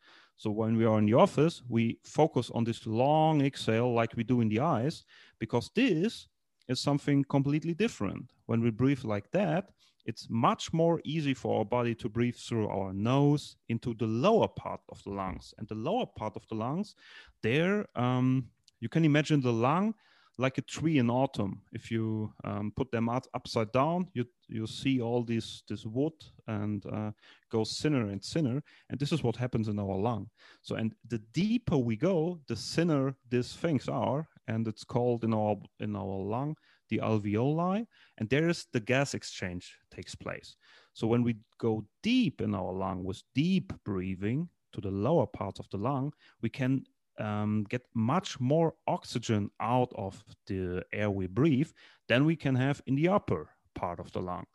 [0.40, 4.24] So when we are in the office, we focus on this long exhale like we
[4.24, 5.04] do in the eyes,
[5.38, 6.28] because this
[6.66, 8.32] is something completely different.
[8.46, 9.68] When we breathe like that,
[10.06, 14.48] it's much more easy for our body to breathe through our nose into the lower
[14.48, 15.52] part of the lungs.
[15.58, 16.94] And the lower part of the lungs,
[17.42, 18.46] there, um,
[18.80, 19.92] you can imagine the lung
[20.40, 21.62] like a tree in autumn.
[21.72, 26.12] If you um, put them out upside down, you you see all this this wood
[26.46, 27.12] and uh,
[27.50, 30.30] goes thinner and thinner, and this is what happens in our lung.
[30.62, 35.34] So, and the deeper we go, the thinner these things are, and it's called in
[35.34, 36.56] our in our lung
[36.90, 37.86] the alveoli,
[38.18, 40.56] and there is the gas exchange takes place.
[40.92, 45.60] So when we go deep in our lung with deep breathing to the lower parts
[45.60, 46.84] of the lung, we can
[47.20, 51.70] um, get much more oxygen out of the air we breathe
[52.08, 54.46] than we can have in the upper part of the lung.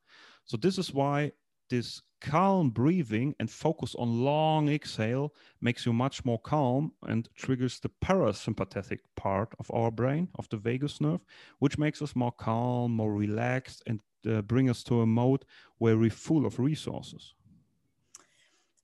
[0.45, 1.31] So this is why
[1.69, 7.79] this calm breathing and focus on long exhale makes you much more calm and triggers
[7.79, 11.19] the parasympathetic part of our brain of the vagus nerve
[11.59, 15.45] which makes us more calm more relaxed and uh, bring us to a mode
[15.77, 17.35] where we're full of resources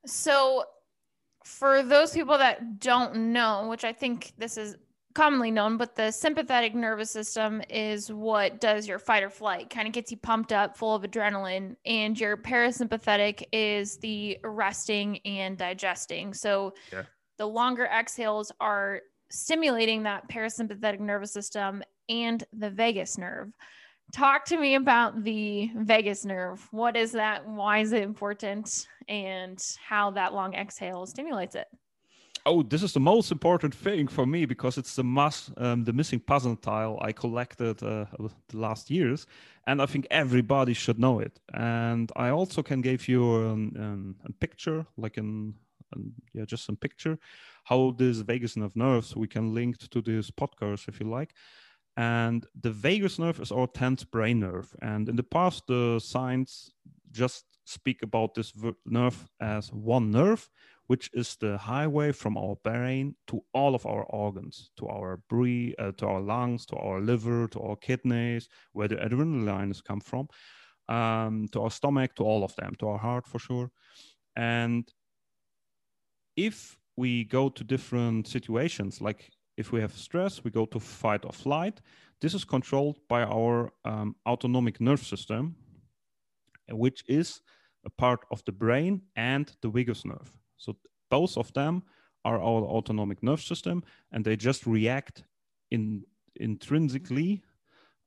[0.06, 0.64] so
[1.44, 4.78] for those people that don't know, which I think this is
[5.14, 9.88] commonly known, but the sympathetic nervous system is what does your fight or flight, kind
[9.88, 15.58] of gets you pumped up, full of adrenaline, and your parasympathetic is the resting and
[15.58, 16.34] digesting.
[16.34, 17.04] So yeah.
[17.38, 23.52] the longer exhales are stimulating that parasympathetic nervous system and the vagus nerve.
[24.12, 26.68] Talk to me about the vagus nerve.
[26.72, 27.48] What is that?
[27.48, 28.88] Why is it important?
[29.08, 31.68] And how that long exhale stimulates it?
[32.46, 35.94] Oh, this is the most important thing for me because it's the must, um, the
[35.94, 38.06] missing puzzle tile I collected uh,
[38.50, 39.28] the last years,
[39.68, 41.40] and I think everybody should know it.
[41.54, 45.54] And I also can give you an, an, a picture, like an,
[45.94, 47.20] an, yeah, just some picture,
[47.64, 51.36] how this vagus nerve nerves we can link to this podcast if you like.
[51.98, 54.74] And the vagus nerve is our 10th brain nerve.
[54.82, 56.72] And in the past, the science
[57.12, 58.54] just speak about this
[58.86, 60.50] nerve as one nerve,
[60.88, 65.74] which is the highway from our brain to all of our organs, to our breath,
[65.80, 70.02] uh, to our lungs, to our liver, to our kidneys, where the adrenaline is come
[70.02, 70.28] from,
[70.90, 73.70] um, to our stomach, to all of them, to our heart for sure.
[74.36, 74.90] And
[76.36, 79.30] if we go to different situations, like
[79.62, 81.82] if we have stress, we go to fight or flight.
[82.20, 85.56] This is controlled by our um, autonomic nerve system,
[86.70, 87.42] which is
[87.86, 90.32] a part of the brain and the vagus nerve.
[90.58, 90.76] So
[91.10, 91.84] both of them
[92.26, 95.24] are our autonomic nerve system, and they just react
[95.70, 96.04] in
[96.36, 97.44] intrinsically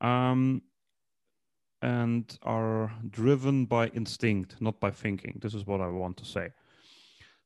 [0.01, 0.63] um,
[1.83, 5.39] and are driven by instinct, not by thinking.
[5.43, 6.49] This is what I want to say.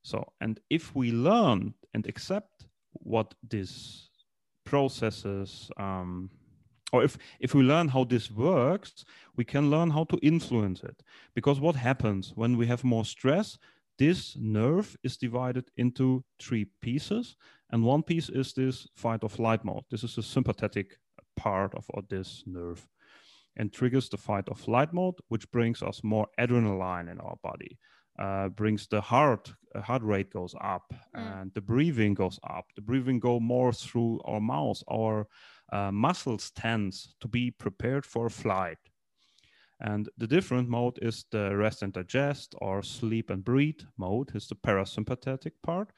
[0.03, 4.09] So, and if we learn and accept what these
[4.65, 6.31] processes, um,
[6.93, 9.05] or if, if we learn how this works,
[9.37, 11.03] we can learn how to influence it.
[11.35, 13.59] Because what happens when we have more stress?
[13.99, 17.37] This nerve is divided into three pieces,
[17.71, 19.85] and one piece is this fight or flight mode.
[19.91, 20.99] This is the sympathetic
[21.37, 22.87] part of, of this nerve
[23.57, 27.77] and triggers the fight or flight mode, which brings us more adrenaline in our body
[28.19, 31.41] uh, brings the heart uh, heart rate goes up mm.
[31.41, 32.67] and the breathing goes up.
[32.75, 35.27] The breathing go more through our mouth our
[35.73, 38.79] uh, muscles tends to be prepared for flight.
[39.81, 44.49] And the different mode is the rest and digest or sleep and breathe mode is
[44.49, 45.93] the parasympathetic part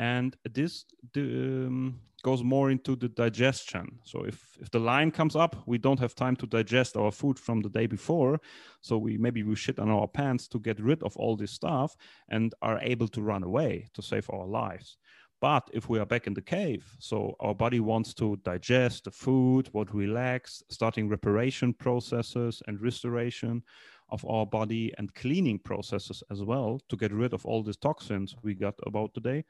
[0.00, 0.86] and this
[1.18, 3.86] um, goes more into the digestion.
[4.04, 7.38] So if if the line comes up we don't have time to digest our food
[7.38, 8.40] from the day before.
[8.80, 11.96] So we maybe we shit on our pants to get rid of all this stuff
[12.28, 14.96] and are able to run away to save our lives.
[15.40, 19.10] But if we are back in the cave so our body wants to digest the
[19.10, 23.62] food what relax starting reparation processes and restoration
[24.08, 28.34] of our body and cleaning processes as well to get rid of all these toxins
[28.42, 29.44] we got about today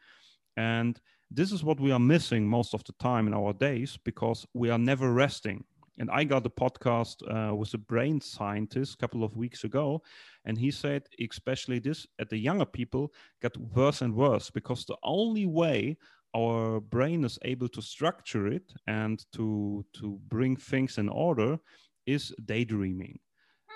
[0.56, 4.46] and this is what we are missing most of the time in our days because
[4.52, 5.64] we are never resting.
[5.98, 10.02] And I got a podcast uh, with a brain scientist a couple of weeks ago,
[10.46, 14.96] and he said, especially this at the younger people, get worse and worse because the
[15.02, 15.98] only way
[16.34, 21.58] our brain is able to structure it and to to bring things in order
[22.06, 23.18] is daydreaming.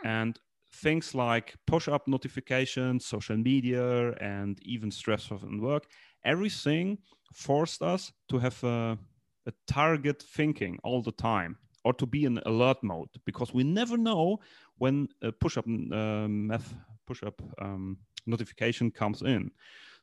[0.03, 0.09] Hmm.
[0.09, 0.41] And
[0.73, 5.87] things like push up notifications, social media, and even stress of work
[6.25, 6.99] everything
[7.33, 8.99] forced us to have a,
[9.47, 13.97] a target thinking all the time or to be in alert mode because we never
[13.97, 14.39] know
[14.79, 16.51] when a push-up um,
[17.07, 19.51] push-up um, notification comes in.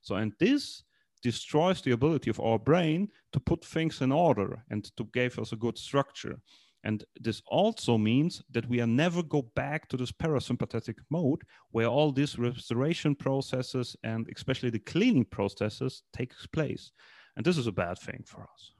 [0.01, 0.83] So, and this
[1.23, 5.51] destroys the ability of our brain to put things in order and to give us
[5.51, 6.39] a good structure.
[6.83, 11.87] And this also means that we are never go back to this parasympathetic mode where
[11.87, 16.91] all these restoration processes and especially the cleaning processes takes place.
[17.35, 18.71] And this is a bad thing for us.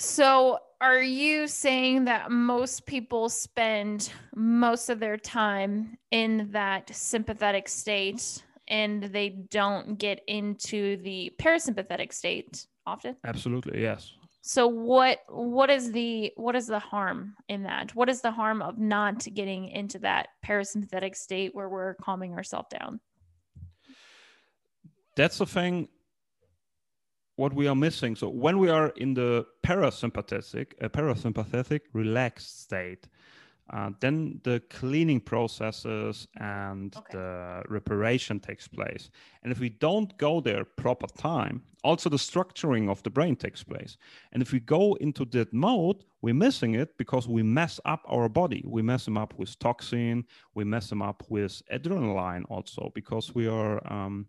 [0.00, 7.68] So, are you saying that most people spend most of their time in that sympathetic
[7.68, 13.16] state and they don't get into the parasympathetic state often?
[13.24, 14.14] Absolutely, yes.
[14.46, 17.94] So what what is the what is the harm in that?
[17.94, 22.68] What is the harm of not getting into that parasympathetic state where we're calming ourselves
[22.70, 23.00] down?
[25.16, 25.88] That's the thing
[27.36, 28.16] what we are missing.
[28.16, 33.08] So when we are in the parasympathetic, a parasympathetic relaxed state,
[33.70, 37.12] uh, then the cleaning processes and okay.
[37.12, 39.10] the reparation takes place.
[39.42, 43.62] And if we don't go there proper time, also the structuring of the brain takes
[43.62, 43.96] place.
[44.32, 48.28] And if we go into that mode, we're missing it because we mess up our
[48.28, 48.64] body.
[48.66, 50.24] We mess them up with toxin.
[50.54, 54.26] We mess them up with adrenaline also because we are um,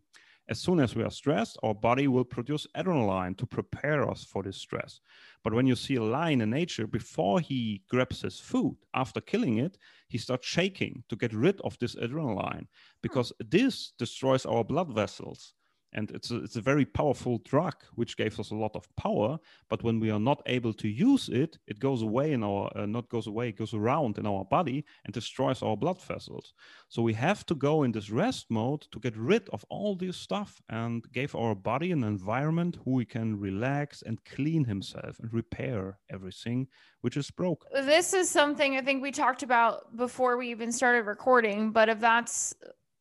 [0.48, 4.44] as soon as we are stressed, our body will produce adrenaline to prepare us for
[4.44, 5.00] this stress.
[5.44, 9.58] But when you see a lion in nature, before he grabs his food, after killing
[9.58, 9.78] it,
[10.08, 12.68] he starts shaking to get rid of this adrenaline
[13.02, 15.54] because this destroys our blood vessels
[15.96, 19.40] and it's a, it's a very powerful drug which gives us a lot of power.
[19.70, 22.86] But when we are not able to use it it goes away in our uh,
[22.86, 26.54] not goes away it goes around in our body and destroys our blood vessels.
[26.90, 30.18] So we have to go in this rest mode to get rid of all this
[30.18, 35.34] stuff and give our body an environment who we can relax and clean himself and
[35.34, 36.68] repair everything
[37.02, 37.68] which is broken.
[37.86, 42.00] This is something i think we talked about before we even started recording but if
[42.00, 42.54] that's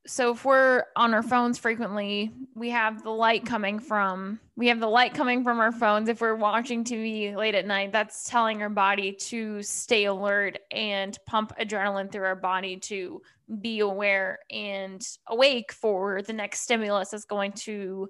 [0.07, 4.79] so if we're on our phones frequently we have the light coming from we have
[4.81, 8.61] the light coming from our phones if we're watching tv late at night that's telling
[8.63, 13.21] our body to stay alert and pump adrenaline through our body to
[13.61, 18.09] be aware and awake for the next stimulus that's going to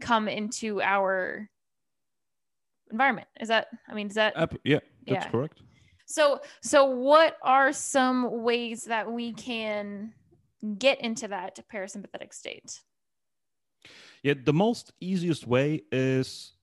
[0.00, 1.48] come into our
[2.90, 5.30] environment is that i mean is that App, yeah, that's Yeah.
[5.30, 5.60] correct.
[6.06, 10.12] so so what are some ways that we can
[10.64, 12.80] get into that parasympathetic state
[14.22, 16.54] Yeah, the most easiest way is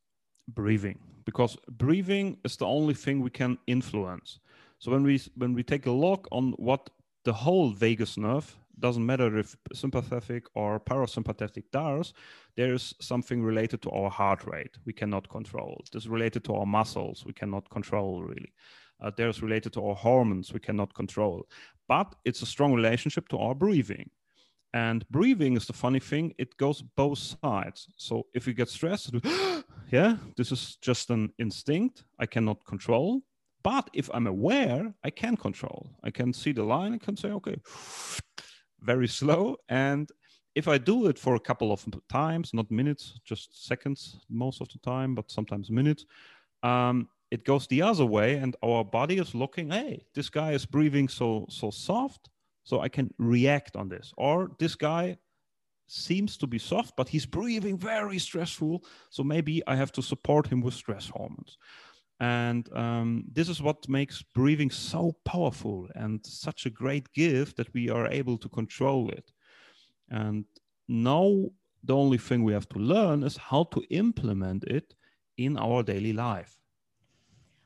[0.47, 4.39] breathing because breathing is the only thing we can influence.
[4.79, 6.89] So when we when we take a look on what
[7.23, 12.13] the whole vagus nerve doesn't matter if sympathetic or parasympathetic does,
[12.55, 15.83] there's something related to our heart rate we cannot control.
[15.91, 18.51] There's related to our muscles we cannot control really.
[18.99, 21.47] Uh, there's related to our hormones we cannot control.
[21.91, 24.11] But it's a strong relationship to our breathing.
[24.73, 27.89] And breathing is the funny thing, it goes both sides.
[27.97, 29.13] So if you get stressed,
[29.91, 33.23] yeah, this is just an instinct I cannot control.
[33.61, 35.89] But if I'm aware, I can control.
[36.01, 37.57] I can see the line, I can say, okay,
[38.79, 39.57] very slow.
[39.67, 40.09] And
[40.55, 44.69] if I do it for a couple of times, not minutes, just seconds most of
[44.69, 46.05] the time, but sometimes minutes,
[46.63, 50.65] um, it goes the other way, and our body is looking, hey, this guy is
[50.65, 52.29] breathing so so soft,
[52.63, 54.13] so I can react on this.
[54.17, 55.17] Or this guy
[55.87, 60.47] seems to be soft, but he's breathing very stressful, so maybe I have to support
[60.47, 61.57] him with stress hormones.
[62.19, 67.73] And um, this is what makes breathing so powerful and such a great gift that
[67.73, 69.31] we are able to control it.
[70.09, 70.45] And
[70.87, 71.49] now
[71.83, 74.93] the only thing we have to learn is how to implement it
[75.37, 76.60] in our daily life.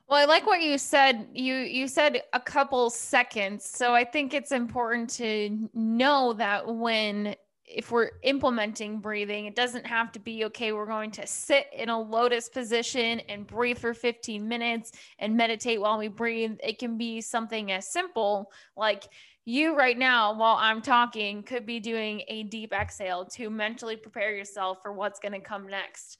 [0.08, 1.28] Well, I like what you said.
[1.34, 3.66] You you said a couple seconds.
[3.66, 7.36] So I think it's important to know that when
[7.66, 11.90] if we're implementing breathing, it doesn't have to be okay, we're going to sit in
[11.90, 16.58] a lotus position and breathe for 15 minutes and meditate while we breathe.
[16.64, 19.06] It can be something as simple like
[19.46, 24.36] you right now while I'm talking could be doing a deep exhale to mentally prepare
[24.36, 26.20] yourself for what's going to come next.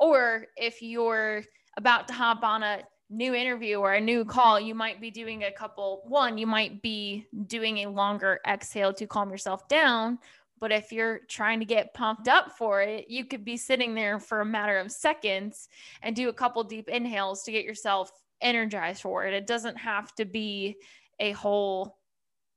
[0.00, 1.44] Or if you're
[1.76, 5.44] about to hop on a new interview or a new call, you might be doing
[5.44, 6.02] a couple.
[6.06, 10.18] One, you might be doing a longer exhale to calm yourself down.
[10.60, 14.20] But if you're trying to get pumped up for it, you could be sitting there
[14.20, 15.68] for a matter of seconds
[16.02, 19.34] and do a couple deep inhales to get yourself energized for it.
[19.34, 20.76] It doesn't have to be
[21.18, 21.96] a whole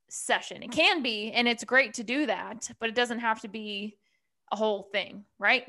[0.10, 0.64] session.
[0.64, 3.98] It can be, and it's great to do that, but it doesn't have to be
[4.52, 5.66] a whole thing, right?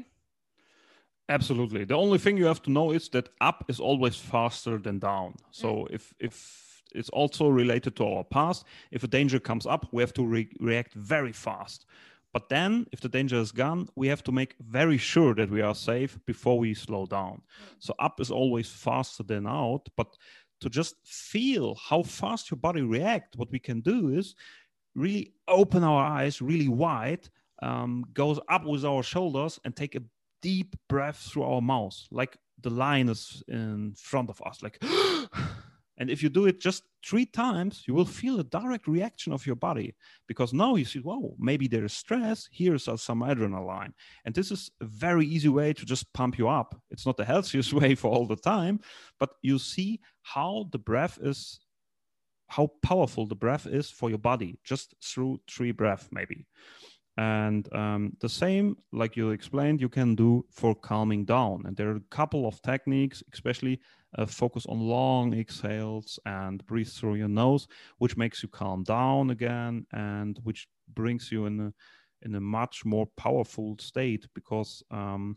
[1.28, 1.84] Absolutely.
[1.84, 5.34] The only thing you have to know is that up is always faster than down.
[5.50, 10.02] So if if it's also related to our past, if a danger comes up, we
[10.02, 11.86] have to re- react very fast.
[12.32, 15.62] But then, if the danger is gone, we have to make very sure that we
[15.62, 17.42] are safe before we slow down.
[17.78, 19.88] So up is always faster than out.
[19.96, 20.16] But
[20.60, 24.34] to just feel how fast your body react, what we can do is
[24.94, 27.28] really open our eyes really wide,
[27.62, 30.02] um, goes up with our shoulders, and take a
[30.44, 34.78] deep breath through our mouth, like the line is in front of us, like.
[35.96, 39.46] And if you do it just three times, you will feel a direct reaction of
[39.46, 39.94] your body
[40.26, 42.48] because now you see, whoa, maybe there is stress.
[42.50, 43.92] Here's some adrenaline.
[44.24, 46.74] And this is a very easy way to just pump you up.
[46.90, 48.80] It's not the healthiest way for all the time,
[49.20, 51.60] but you see how the breath is,
[52.48, 56.44] how powerful the breath is for your body just through three breath, maybe.
[57.16, 61.62] And um, the same, like you explained, you can do for calming down.
[61.64, 63.80] And there are a couple of techniques, especially
[64.18, 69.30] uh, focus on long exhales and breathe through your nose, which makes you calm down
[69.30, 71.72] again and which brings you in a
[72.22, 75.36] in a much more powerful state because um,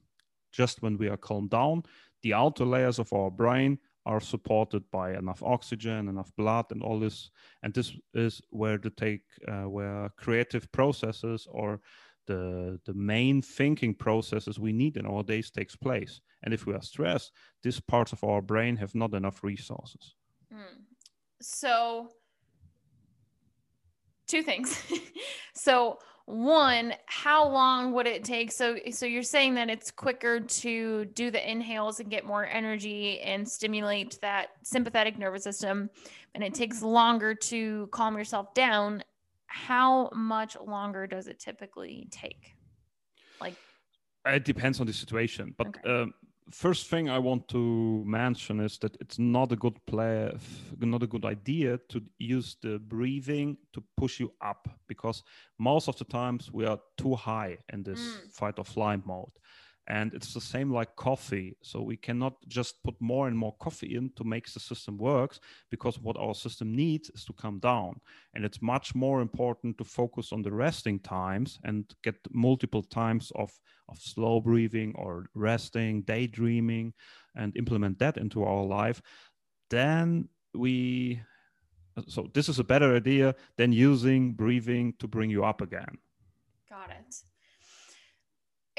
[0.53, 1.83] just when we are calmed down,
[2.23, 6.99] the outer layers of our brain are supported by enough oxygen, enough blood, and all
[6.99, 7.29] this.
[7.61, 11.81] And this is where the take uh, where creative processes or
[12.25, 16.21] the the main thinking processes we need in our days takes place.
[16.43, 17.31] And if we are stressed,
[17.63, 20.15] these parts of our brain have not enough resources.
[20.51, 20.83] Hmm.
[21.41, 22.09] So,
[24.27, 24.81] two things.
[25.55, 28.51] so, one, how long would it take?
[28.51, 33.21] So, so you're saying that it's quicker to do the inhales and get more energy
[33.21, 35.89] and stimulate that sympathetic nervous system,
[36.35, 39.05] and it takes longer to calm yourself down.
[39.45, 42.57] How much longer does it typically take?
[43.39, 43.55] Like,
[44.25, 45.89] It depends on the situation, but Okay.
[45.89, 46.13] um,
[46.51, 50.31] first thing I want to mention is that it's not a good play,
[50.79, 55.23] not a good idea to use the breathing to push you up because
[55.57, 58.31] most of the times we are too high in this mm.
[58.31, 59.31] fight or flight mode
[59.87, 61.55] and it's the same like coffee.
[61.63, 65.39] So we cannot just put more and more coffee in to make the system works
[65.71, 68.01] because what our system needs is to come down.
[68.33, 73.31] And it's much more important to focus on the resting times and get multiple times
[73.35, 73.51] of
[73.89, 76.93] of slow breathing or resting daydreaming
[77.35, 79.01] and implement that into our life.
[79.69, 81.21] Then we
[82.07, 85.97] so this is a better idea than using breathing to bring you up again.
[86.69, 87.26] Got it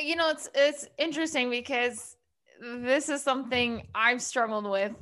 [0.01, 2.17] you know, it's it's interesting because
[2.61, 4.93] this is something I've struggled with,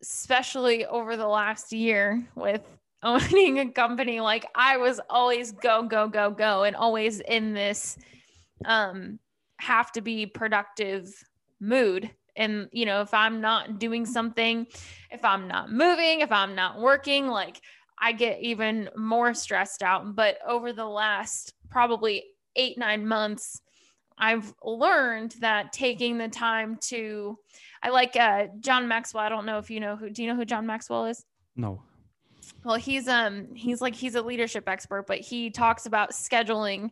[0.00, 2.62] especially over the last year with
[3.02, 4.20] owning a company.
[4.20, 7.98] Like I was always go, go, go, go, and always in this
[8.64, 9.18] um
[9.58, 11.12] have to be productive
[11.60, 12.10] mood.
[12.36, 14.66] And you know, if I'm not doing something,
[15.10, 17.60] if I'm not moving, if I'm not working, like
[17.98, 20.16] I get even more stressed out.
[20.16, 22.24] But over the last probably
[22.56, 23.62] eight, nine months,
[24.22, 27.36] I've learned that taking the time to,
[27.82, 29.24] I like uh, John Maxwell.
[29.24, 30.10] I don't know if you know who.
[30.10, 31.24] Do you know who John Maxwell is?
[31.56, 31.82] No.
[32.64, 36.90] Well, he's um he's like he's a leadership expert, but he talks about scheduling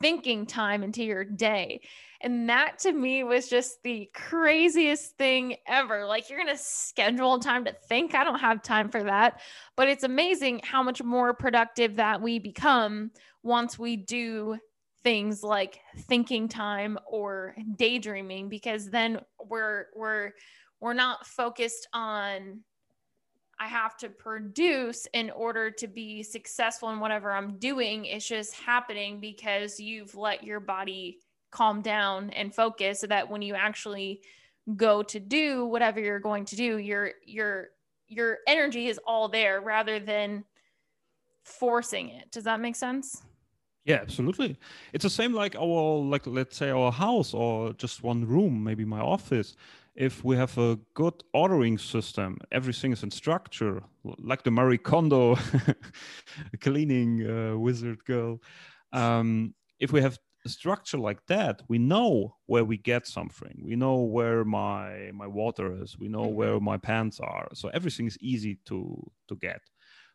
[0.00, 1.82] thinking time into your day.
[2.22, 6.06] And that to me was just the craziest thing ever.
[6.06, 8.14] Like you're going to schedule time to think.
[8.14, 9.40] I don't have time for that.
[9.76, 13.10] But it's amazing how much more productive that we become
[13.42, 14.56] once we do
[15.04, 20.32] things like thinking time or daydreaming because then we're we're
[20.80, 22.60] we're not focused on
[23.58, 28.06] I have to produce in order to be successful in whatever I'm doing.
[28.06, 31.20] It's just happening because you've let your body
[31.52, 34.22] calm down and focus so that when you actually
[34.74, 37.68] go to do whatever you're going to do, your your
[38.08, 40.44] your energy is all there rather than
[41.44, 42.30] forcing it.
[42.32, 43.22] Does that make sense?
[43.84, 44.56] Yeah, absolutely.
[44.92, 48.84] It's the same like our like let's say our house or just one room, maybe
[48.84, 49.56] my office.
[49.94, 55.36] If we have a good ordering system, everything is in structure, like the Marie Kondo
[56.60, 58.40] cleaning uh, wizard girl.
[58.92, 63.62] Um, if we have a structure like that, we know where we get something.
[63.64, 65.98] We know where my my water is.
[65.98, 66.34] We know mm-hmm.
[66.36, 67.48] where my pants are.
[67.52, 69.60] So everything is easy to to get.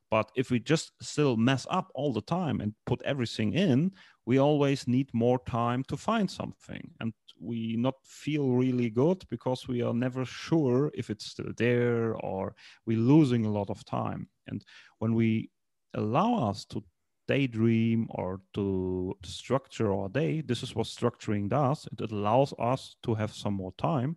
[0.09, 3.91] But if we just still mess up all the time and put everything in,
[4.25, 6.91] we always need more time to find something.
[6.99, 12.13] And we not feel really good because we are never sure if it's still there
[12.15, 12.55] or
[12.85, 14.29] we're losing a lot of time.
[14.47, 14.63] And
[14.99, 15.49] when we
[15.93, 16.83] allow us to
[17.27, 21.87] daydream or to, to structure our day, this is what structuring does.
[21.91, 24.15] It allows us to have some more time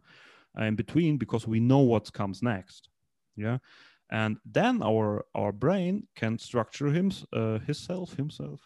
[0.59, 2.89] uh, in between because we know what comes next.
[3.37, 3.59] Yeah
[4.11, 8.61] and then our our brain can structure him uh, himself himself.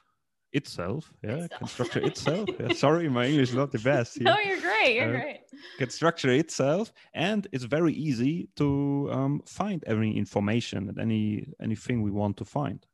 [0.52, 1.58] Itself yeah itself.
[1.58, 5.16] can structure itself yeah, sorry my english is not the best no you're great you're
[5.16, 5.40] uh, great.
[5.78, 12.02] can structure itself and it's very easy to um, find any information and any anything
[12.02, 12.86] we want to find.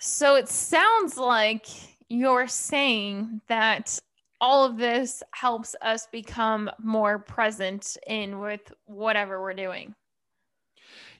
[0.00, 1.66] So it sounds like
[2.08, 3.98] you're saying that
[4.40, 9.94] all of this helps us become more present in with whatever we're doing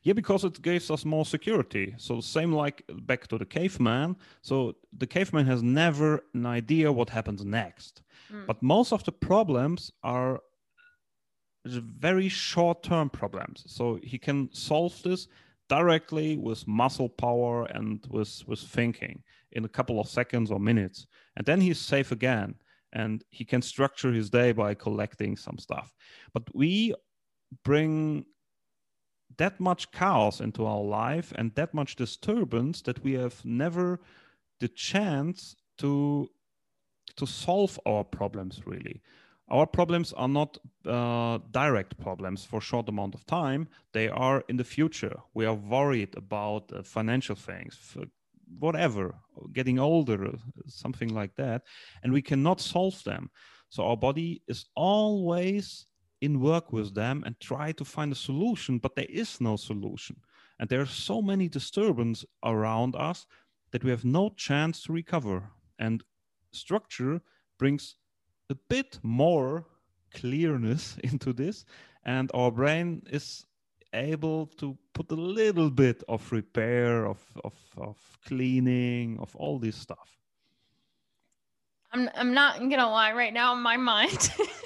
[0.04, 1.94] yeah, because it gives us more security.
[1.96, 4.16] So same like back to the caveman.
[4.42, 8.02] So the caveman has never an idea what happens next.
[8.30, 8.46] Mm.
[8.46, 10.40] But most of the problems are
[11.64, 13.64] very short-term problems.
[13.66, 15.26] So he can solve this
[15.70, 21.06] directly with muscle power and with with thinking in a couple of seconds or minutes.
[21.36, 22.56] And then he's safe again
[22.92, 25.94] and he can structure his day by collecting some stuff.
[26.34, 26.94] But we
[27.64, 28.26] bring
[29.36, 34.00] that much chaos into our life and that much disturbance that we have never
[34.60, 36.28] the chance to
[37.16, 39.00] to solve our problems really.
[39.48, 43.68] Our problems are not uh, direct problems for short amount of time.
[43.92, 45.16] They are in the future.
[45.34, 47.96] We are worried about uh, financial things
[48.58, 49.14] whatever
[49.52, 50.32] getting older
[50.66, 51.62] something like that
[52.02, 53.30] and we cannot solve them.
[53.68, 55.86] So our body is always
[56.24, 60.16] in work with them and try to find a solution, but there is no solution.
[60.58, 63.26] And there are so many disturbances around us
[63.70, 65.50] that we have no chance to recover.
[65.78, 66.02] And
[66.52, 67.20] structure
[67.58, 67.96] brings
[68.50, 69.66] a bit more
[70.12, 71.64] clearness into this,
[72.04, 73.44] and our brain is
[73.92, 77.96] able to put a little bit of repair, of, of, of
[78.26, 80.18] cleaning, of all this stuff.
[81.92, 84.32] I'm, I'm not gonna lie right now my mind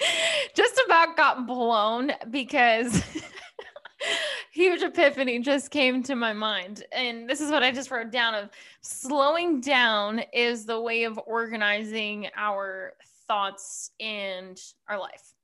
[0.54, 3.02] just about got blown because
[4.52, 6.84] huge epiphany just came to my mind.
[6.92, 11.18] And this is what I just wrote down of slowing down is the way of
[11.26, 12.94] organizing our
[13.26, 15.34] thoughts and our life.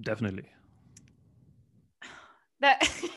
[0.00, 0.48] Definitely.
[2.60, 2.86] That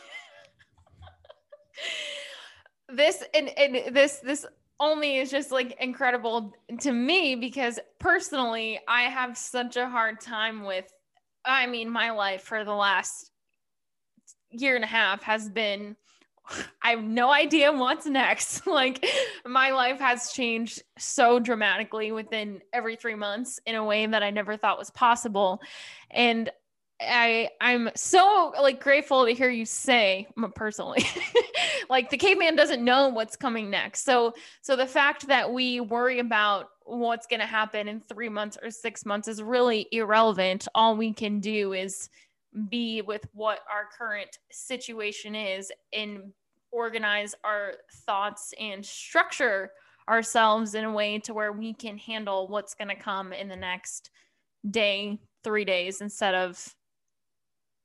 [2.88, 4.46] this and, and this this
[4.80, 10.64] only is just like incredible to me because personally I have such a hard time
[10.64, 10.92] with
[11.46, 13.32] I mean my life for the last
[14.50, 15.96] year and a half has been
[16.82, 18.68] I have no idea what's next.
[18.68, 19.06] like
[19.46, 24.30] my life has changed so dramatically within every 3 months in a way that I
[24.32, 25.62] never thought was possible.
[26.12, 26.50] And
[27.08, 31.06] I I'm so like grateful to hear you say personally
[31.90, 34.06] like the caveman doesn't know what's coming next.
[34.06, 38.58] So so the fact that we worry about what's going to happen in 3 months
[38.62, 40.68] or 6 months is really irrelevant.
[40.76, 42.10] All we can do is
[42.70, 46.34] be with what our current situation is and
[46.72, 47.74] organize our
[48.06, 49.72] thoughts and structure
[50.10, 53.56] ourselves in a way to where we can handle what's going to come in the
[53.56, 54.10] next
[54.70, 56.76] day, 3 days instead of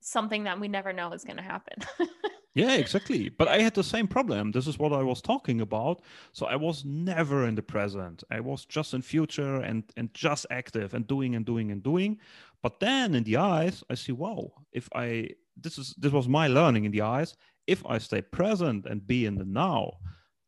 [0.01, 1.79] something that we never know is going to happen.
[2.55, 3.29] yeah, exactly.
[3.29, 4.53] But I had the same problem.
[4.53, 6.03] This is what I was talking about.
[6.33, 8.25] So I was never in the present.
[8.31, 12.19] I was just in future and and just active and doing and doing and doing.
[12.63, 16.49] But then in the eyes, I see, wow, if I this is this was my
[16.49, 17.37] learning in the eyes.
[17.67, 19.99] If I stay present and be in the now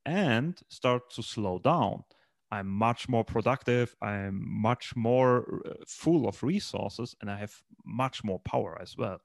[0.07, 2.05] and start to slow down,
[2.51, 3.95] I'm much more productive.
[4.03, 9.21] I'm much more uh, full of resources and I have much more power as well.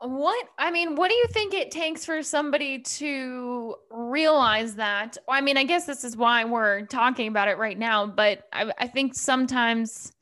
[0.00, 5.16] What I mean, what do you think it takes for somebody to realize that?
[5.28, 8.72] I mean, I guess this is why we're talking about it right now, but I,
[8.78, 10.12] I think sometimes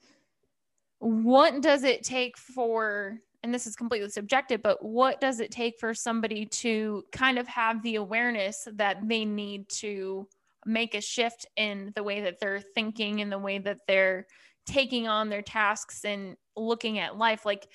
[0.98, 5.78] what does it take for, and this is completely subjective, but what does it take
[5.78, 10.26] for somebody to kind of have the awareness that they need to
[10.64, 14.26] make a shift in the way that they're thinking and the way that they're
[14.64, 17.44] taking on their tasks and looking at life?
[17.44, 17.68] Like,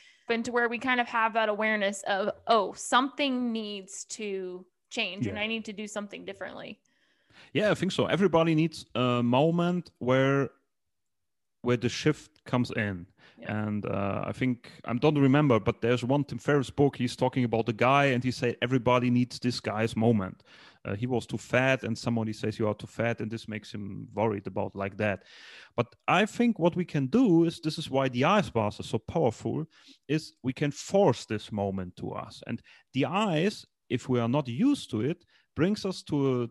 [0.44, 5.32] to where we kind of have that awareness of oh something needs to change yeah.
[5.32, 6.80] and i need to do something differently.
[7.54, 8.06] Yeah i think so.
[8.06, 10.50] Everybody needs a moment where
[11.62, 13.06] where the shift comes in
[13.48, 17.44] and uh, i think i don't remember but there's one tim ferriss book he's talking
[17.44, 20.44] about the guy and he said everybody needs this guy's moment.
[20.84, 23.72] Uh, he was too fat and somebody says you are too fat and this makes
[23.72, 25.24] him worried about like that.
[25.76, 28.84] But i think what we can do is this is why the ice baths are
[28.84, 29.66] so powerful
[30.08, 32.42] is we can force this moment to us.
[32.48, 32.62] And
[32.94, 35.26] the ice if we are not used to it
[35.56, 36.48] brings us to a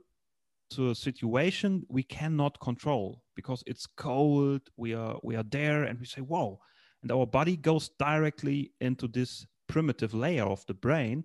[0.75, 5.99] to a situation we cannot control because it's cold we are we are there and
[5.99, 6.61] we say whoa
[7.03, 11.25] and our body goes directly into this primitive layer of the brain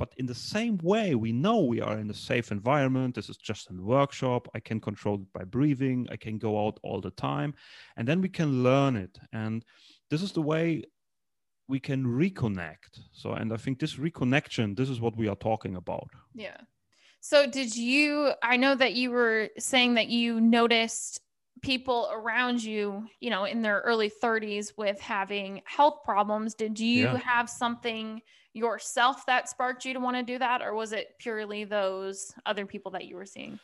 [0.00, 3.14] but in the same way, we know we are in a safe environment.
[3.14, 4.48] This is just a workshop.
[4.54, 6.08] I can control it by breathing.
[6.10, 7.52] I can go out all the time.
[7.98, 9.18] And then we can learn it.
[9.34, 9.62] And
[10.08, 10.84] this is the way
[11.68, 12.98] we can reconnect.
[13.12, 16.08] So, and I think this reconnection, this is what we are talking about.
[16.34, 16.56] Yeah.
[17.20, 18.32] So, did you?
[18.42, 21.20] I know that you were saying that you noticed
[21.62, 26.54] people around you, you know, in their early 30s with having health problems.
[26.54, 27.16] Did you yeah.
[27.18, 28.22] have something?
[28.52, 32.66] yourself that sparked you to want to do that or was it purely those other
[32.66, 33.58] people that you were seeing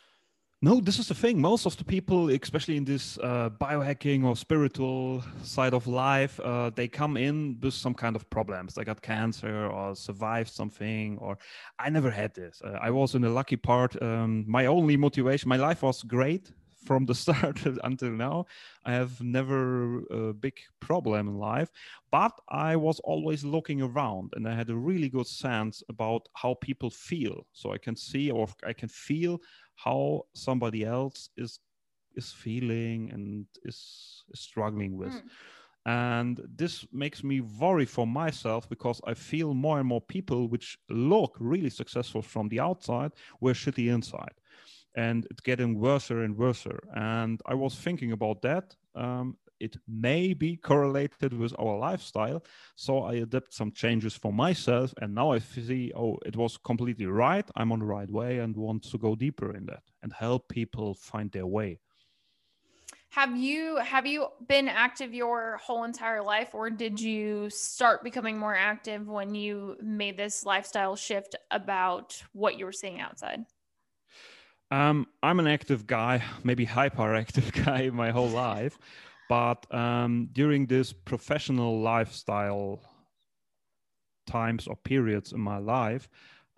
[0.62, 4.36] no this is the thing most of the people especially in this uh, biohacking or
[4.36, 9.02] spiritual side of life uh, they come in with some kind of problems they got
[9.02, 11.36] cancer or survived something or
[11.80, 15.48] i never had this uh, i was in the lucky part um, my only motivation
[15.48, 16.52] my life was great
[16.86, 18.46] from the start until now.
[18.84, 21.70] I have never a big problem in life,
[22.10, 26.54] but I was always looking around and I had a really good sense about how
[26.54, 27.46] people feel.
[27.52, 29.40] So I can see or I can feel
[29.74, 31.60] how somebody else is
[32.14, 35.12] is feeling and is, is struggling with.
[35.12, 35.22] Mm.
[35.86, 40.78] And this makes me worry for myself because I feel more and more people which
[40.88, 44.34] look really successful from the outside were shitty inside
[44.96, 46.66] and it's getting worse and worse.
[46.94, 48.74] And I was thinking about that.
[48.94, 52.42] Um, it may be correlated with our lifestyle.
[52.76, 54.92] So I adapt some changes for myself.
[55.00, 57.48] And now I see, oh, it was completely right.
[57.56, 60.94] I'm on the right way and want to go deeper in that and help people
[60.94, 61.80] find their way.
[63.10, 68.36] Have you have you been active your whole entire life or did you start becoming
[68.36, 73.46] more active when you made this lifestyle shift about what you were seeing outside?
[74.70, 78.78] Um, I'm an active guy, maybe hyperactive guy my whole life.
[79.28, 82.80] But um, during this professional lifestyle
[84.26, 86.08] times or periods in my life,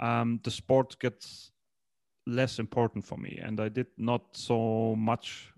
[0.00, 1.50] um, the sport gets
[2.26, 5.52] less important for me, and I did not so much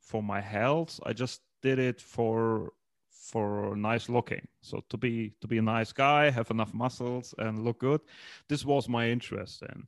[0.00, 0.98] for my health.
[1.04, 2.72] I just did it for
[3.10, 7.62] for nice looking so to be to be a nice guy have enough muscles and
[7.62, 8.00] look good
[8.48, 9.86] this was my interest in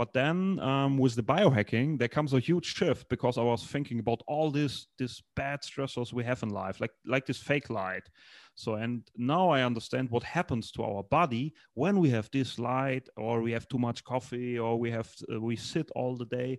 [0.00, 3.98] but then um, with the biohacking there comes a huge shift because i was thinking
[3.98, 8.06] about all this this bad stressors we have in life like like this fake light.
[8.54, 13.06] So and now i understand what happens to our body when we have this light
[13.18, 16.58] or we have too much coffee or we have uh, we sit all the day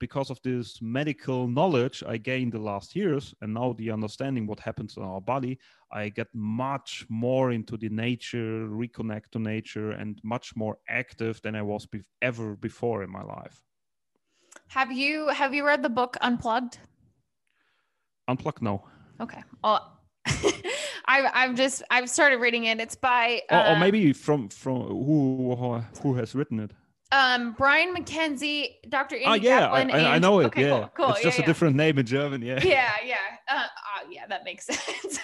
[0.00, 4.58] because of this medical knowledge I gained the last years, and now the understanding what
[4.58, 5.58] happens in our body,
[5.92, 11.54] I get much more into the nature, reconnect to nature, and much more active than
[11.54, 13.62] I was be- ever before in my life.
[14.68, 16.78] Have you have you read the book Unplugged?
[18.26, 18.84] Unplugged, no.
[19.20, 19.42] Okay.
[19.62, 19.80] Oh,
[21.06, 22.80] I've I've just I've started reading it.
[22.80, 26.72] It's by uh, or, or maybe from from who who has written it.
[27.12, 29.16] Um, Brian Mackenzie, Dr.
[29.16, 30.46] Andy oh, yeah, Galpin, I, and, I, know it.
[30.46, 31.08] Okay, yeah, cool, cool.
[31.10, 31.44] it's yeah, just yeah.
[31.44, 32.40] a different name in German.
[32.40, 32.60] Yeah.
[32.62, 33.16] Yeah, yeah,
[33.48, 34.26] uh, uh, yeah.
[34.28, 35.18] That makes sense.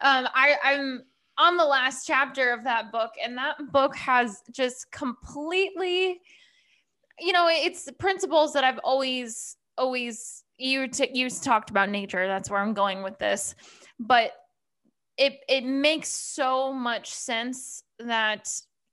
[0.00, 1.02] um, I, I'm
[1.36, 6.20] on the last chapter of that book, and that book has just completely,
[7.18, 12.28] you know, it's principles that I've always, always you t- you talked about nature.
[12.28, 13.56] That's where I'm going with this,
[13.98, 14.32] but
[15.16, 18.48] it it makes so much sense that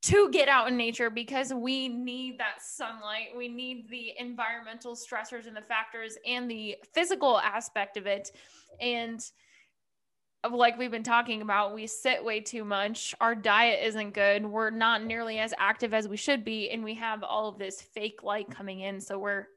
[0.05, 3.29] to get out in nature because we need that sunlight.
[3.35, 8.29] We need the environmental stressors and the factors and the physical aspect of it.
[8.79, 9.19] And
[10.47, 13.15] like we've been talking about, we sit way too much.
[13.19, 14.45] Our diet isn't good.
[14.45, 16.69] We're not nearly as active as we should be.
[16.69, 19.01] And we have all of this fake light coming in.
[19.01, 19.47] So we're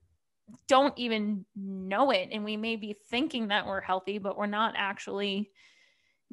[0.67, 2.31] don't even know it.
[2.33, 5.51] And we may be thinking that we're healthy, but we're not actually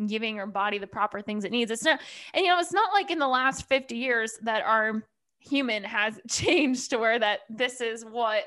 [0.08, 1.72] giving our body the proper things it needs.
[1.72, 2.00] It's not,
[2.34, 5.04] and you know, it's not like in the last 50 years that our
[5.39, 8.43] human has changed to where that this is what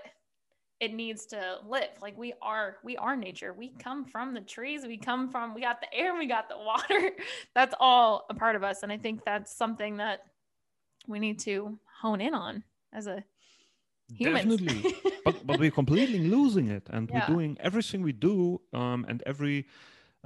[0.81, 1.89] it needs to live.
[2.01, 3.53] Like we are, we are nature.
[3.53, 4.87] We come from the trees.
[4.87, 7.11] We come from, we got the air, we got the water.
[7.55, 8.83] that's all a part of us.
[8.83, 10.21] And I think that's something that
[11.09, 13.25] we need to hone in on as a
[14.15, 14.49] human.
[14.49, 14.95] Definitely.
[15.25, 16.87] but, but we're completely losing it.
[16.91, 17.25] And Yeah.
[17.29, 19.67] we're doing everything we do um, and every,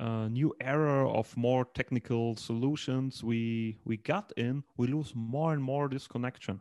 [0.03, 5.63] uh, new era of more technical solutions we we got in, we lose more and
[5.63, 6.61] more this connection.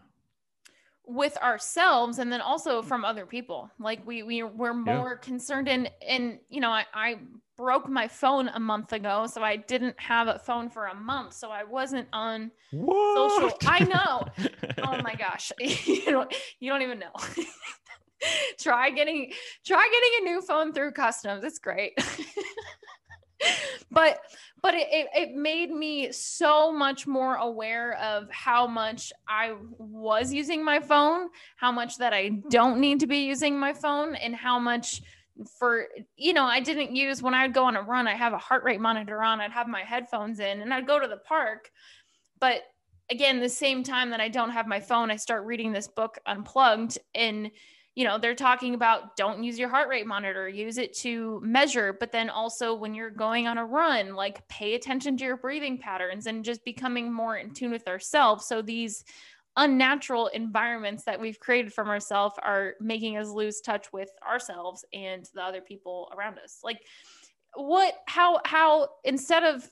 [1.23, 3.69] with ourselves and then also from other people.
[3.79, 7.09] Like we, we we're more concerned in in you know I, I
[7.57, 11.33] broke my phone a month ago so i didn't have a phone for a month
[11.33, 13.31] so i wasn't on What?
[13.31, 14.13] social i know.
[14.87, 15.51] Oh my gosh.
[15.59, 17.13] You don't you don't even know.
[18.59, 19.31] Try getting
[19.65, 21.43] try getting a new phone through customs.
[21.43, 21.93] It's great
[23.91, 24.19] but
[24.61, 30.63] but it, it, made me so much more aware of how much i was using
[30.63, 34.59] my phone how much that i don't need to be using my phone and how
[34.59, 35.01] much
[35.57, 38.37] for you know i didn't use when i'd go on a run i have a
[38.37, 41.69] heart rate monitor on i'd have my headphones in and i'd go to the park.
[42.39, 42.63] But
[43.09, 46.17] again the same time that i don't have my phone i start reading this book
[46.25, 47.51] unplugged and
[48.01, 51.95] you know they're talking about don't use your heart rate monitor use it to measure.
[51.99, 55.77] But then also when you're going on a run like pay attention to your breathing
[55.77, 58.47] patterns and just becoming more in tune with ourselves.
[58.47, 59.03] So these
[59.55, 65.29] unnatural environments that we've created from ourselves are making us lose touch with ourselves and
[65.35, 66.57] the other people around us.
[66.63, 66.79] Like
[67.53, 69.69] what how how instead of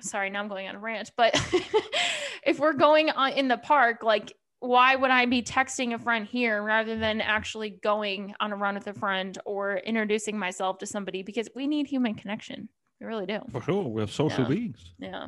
[0.00, 1.32] sorry now i'm going on a rant but
[2.44, 4.32] if we're going on in the park like
[4.66, 8.74] why would I be texting a friend here rather than actually going on a run
[8.74, 11.22] with a friend or introducing myself to somebody?
[11.22, 12.68] Because we need human connection.
[13.00, 13.40] We really do.
[13.50, 14.48] For sure, we're social Yeah.
[14.48, 14.94] beings.
[14.98, 15.26] Yeah,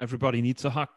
[0.00, 0.88] Everybody needs a hug.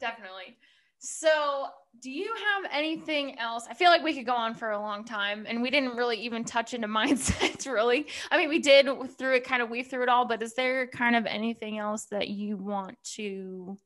[0.00, 0.56] definitely.
[0.98, 1.66] So,
[2.00, 3.66] do you have anything else?
[3.70, 6.16] I feel like we could go on for a long time and we didn't really
[6.18, 8.06] even touch into mindsets, really.
[8.30, 8.86] I mean, we did
[9.18, 12.06] through it, kind of weave through it all, but is there kind of anything else
[12.06, 13.78] that you want to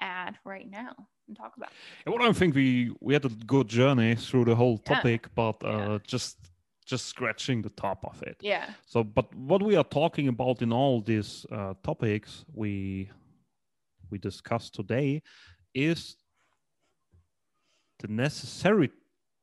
[0.00, 0.94] add right now
[1.32, 1.70] and talk about?
[2.04, 4.94] And what I think we we had a good journey through the whole Yeah.
[4.94, 5.98] topic, but uh, Yeah.
[6.06, 6.36] just
[6.90, 8.36] just scratching the top of it.
[8.40, 8.66] Yeah.
[8.86, 13.10] So, but what we are talking about in all these uh, topics we
[14.10, 15.22] we discussed today
[15.74, 16.16] is
[18.00, 18.90] the necessary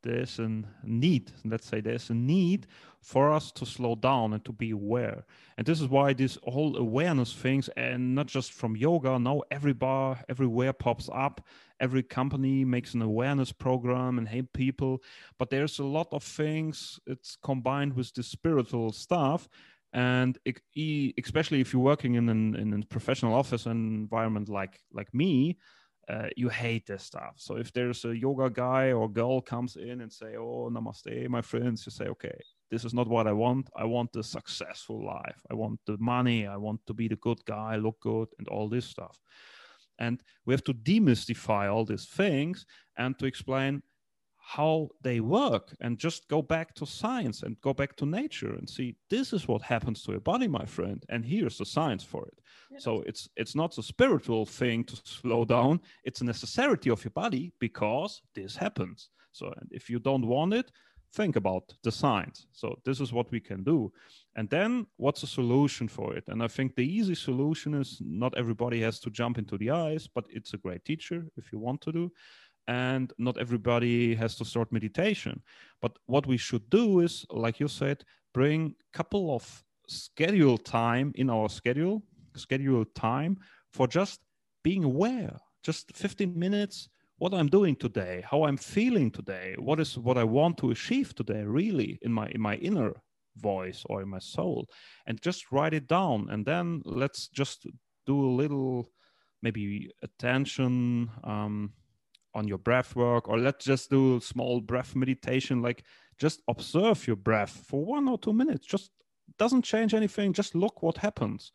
[0.01, 2.67] there's a need, let's say there's a need
[3.01, 5.25] for us to slow down and to be aware.
[5.57, 9.73] And this is why this whole awareness things, and not just from yoga, now every
[9.73, 11.45] bar, everywhere pops up.
[11.79, 15.01] Every company makes an awareness program and help people.
[15.37, 19.47] But there's a lot of things, it's combined with the spiritual stuff.
[19.93, 20.37] And
[21.17, 25.57] especially if you're working in, in a professional office environment like like me,
[26.09, 27.33] uh, you hate this stuff.
[27.37, 31.41] So if there's a yoga guy or girl comes in and say, "Oh, namaste, my
[31.41, 32.39] friends," you say, "Okay,
[32.71, 33.69] this is not what I want.
[33.75, 35.41] I want the successful life.
[35.51, 36.47] I want the money.
[36.47, 39.19] I want to be the good guy, look good, and all this stuff."
[39.99, 42.65] And we have to demystify all these things
[42.97, 43.83] and to explain
[44.55, 48.67] how they work and just go back to science and go back to nature and
[48.67, 52.25] see this is what happens to your body my friend and here's the science for
[52.25, 52.39] it.
[52.71, 52.83] Yes.
[52.83, 55.79] so it's it's not a spiritual thing to slow down.
[56.03, 59.09] It's a necessity of your body because this happens.
[59.31, 60.71] So if you don't want it
[61.11, 62.45] think about the science.
[62.51, 63.91] So this is what we can do.
[64.35, 66.25] And then what's a solution for it?
[66.27, 70.07] And i think the easy solution is not everybody has to jump into the ice
[70.15, 72.11] but it's a great teacher if you want to do
[72.69, 75.41] and not everybody has to start meditation.
[75.81, 78.03] But what we should do is like you said
[78.33, 82.03] bring a couple of schedule time in our schedule
[82.35, 83.37] schedule time
[83.73, 84.19] for just
[84.63, 85.35] being aware.
[85.63, 90.23] Just 15 minutes what i'm doing today how i'm feeling today what is what i
[90.23, 92.93] want to achieve today really in my in my inner
[93.39, 94.67] voice or in my soul.
[95.05, 97.65] And just write it down and then let's just
[98.05, 98.91] do a little
[99.41, 101.73] maybe attention um,
[102.33, 105.83] on your breath work or let's just do small breath meditation like
[106.19, 108.65] just observe your breath for one or two minutes.
[108.67, 108.91] Just
[109.37, 111.51] doesn't change anything just look what happens.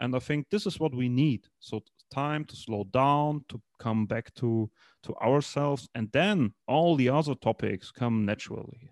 [0.00, 1.46] And i think this is what we need.
[1.60, 4.70] So time to slow down to come back to
[5.02, 8.90] to ourselves and then all the other topics come naturally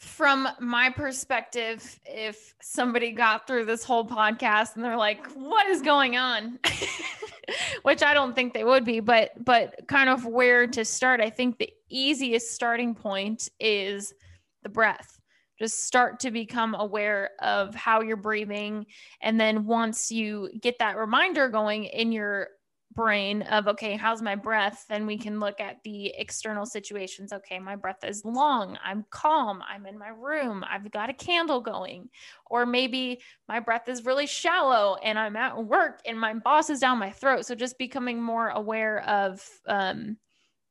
[0.00, 5.82] from my perspective, if somebody got through this whole podcast and they're like, what is
[5.82, 6.58] going on?
[7.82, 11.20] Which I don't think they would be, but but kind of where to start.
[11.20, 14.14] I think the easiest starting point is
[14.62, 15.18] the breath.
[15.58, 18.86] Just start to become aware of how you're breathing.
[19.20, 22.48] And then once you get that reminder going in your
[22.94, 24.84] brain of okay how's my breath?
[24.88, 27.32] Then we can look at the external situations.
[27.32, 28.76] Okay my breath is long.
[28.84, 29.62] I'm calm.
[29.68, 30.64] I'm in my room.
[30.68, 32.08] I've got a candle going.
[32.46, 36.80] Or maybe my breath is really shallow and i'm at work and my boss is
[36.80, 37.46] down my throat.
[37.46, 40.16] So just becoming more aware of um,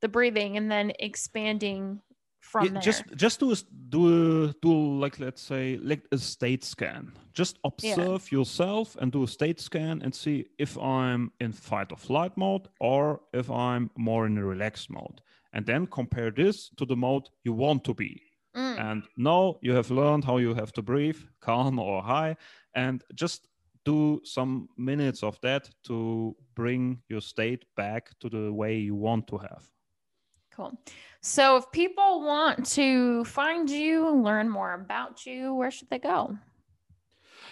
[0.01, 2.01] the breathing and then expanding
[2.49, 2.81] from yeah, there.
[2.81, 3.57] Just just do a,
[3.89, 7.11] do a, do like let's say like a state scan.
[7.33, 8.39] Just observe yeah.
[8.39, 12.67] yourself and do a state scan and see if I'm in fight or flight mode
[12.79, 15.21] or if I'm more in a relaxed mode.
[15.53, 18.21] And then compare this to the mode you want to be.
[18.55, 18.79] Mm.
[18.79, 22.35] And now you have learned how you have to breathe, calm or high,
[22.73, 23.47] and just
[23.85, 29.27] do some minutes of that to bring your state back to the way you want
[29.27, 29.63] to have.
[30.59, 30.77] Cool.
[31.21, 36.37] So, if people want to find you, learn more about you, where should they go?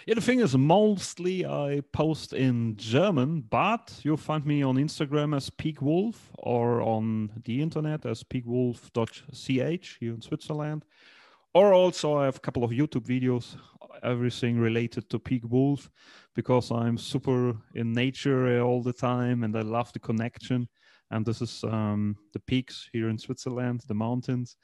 [0.04, 5.34] Yeah, the thing is, mostly I post in German, but you'll find me on Instagram
[5.34, 10.84] as Peak Wolf or on the internet as peakwolf.ch here in Switzerland.
[11.54, 13.56] Or also, I have a couple of YouTube videos,
[14.02, 15.88] everything related to Peak Wolf,
[16.34, 20.68] because I'm super in nature all the time and I love the connection
[21.10, 24.56] and this is um, the peaks here in Switzerland, the mountains.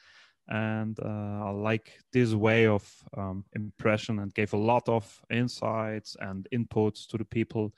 [0.49, 2.87] And uh, I like this way of
[3.17, 7.73] um, impression and gave a lot of insights and inputs to the people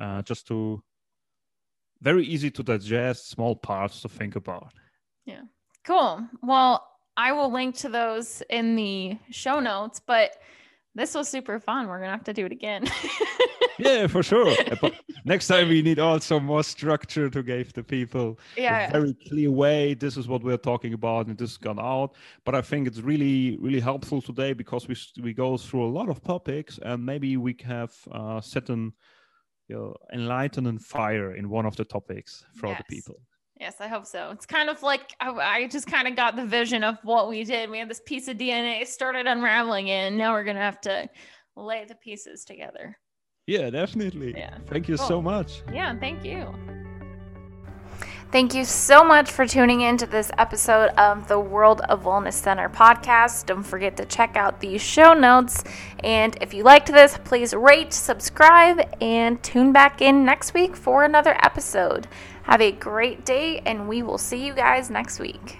[0.00, 0.82] uh, just to
[2.00, 4.72] very easy to digest, small parts to think about.
[5.24, 5.42] Yeah,
[5.84, 6.26] cool.
[6.42, 10.36] Well, I will link to those in the show notes, but
[10.94, 11.88] this was super fun.
[11.88, 12.86] We're going to have to do it again.
[13.78, 14.54] yeah, for sure.
[14.80, 18.88] But next time we need also more structure to give the people yeah.
[18.88, 19.94] a very clear way.
[19.94, 22.14] This is what we're talking about, and this has gone out.
[22.44, 26.08] But I think it's really, really helpful today because we we go through a lot
[26.08, 28.92] of topics, and maybe we have uh, set an
[29.68, 32.78] you know, enlighten fire in one of the topics for yes.
[32.78, 33.20] the people.
[33.62, 34.30] Yes, I hope so.
[34.32, 37.44] It's kind of like I, I just kind of got the vision of what we
[37.44, 37.70] did.
[37.70, 41.08] We had this piece of DNA started unraveling it, and now we're gonna have to
[41.54, 42.98] lay the pieces together.
[43.46, 44.34] Yeah, definitely.
[44.36, 44.58] Yeah.
[44.66, 45.06] Thank you cool.
[45.06, 45.62] so much.
[45.72, 46.52] Yeah, thank you.
[48.32, 52.32] Thank you so much for tuning in to this episode of the World of Wellness
[52.32, 53.46] Center podcast.
[53.46, 55.62] Don't forget to check out the show notes.
[56.02, 61.04] And if you liked this, please rate, subscribe, and tune back in next week for
[61.04, 62.08] another episode.
[62.42, 65.58] Have a great day, and we will see you guys next week.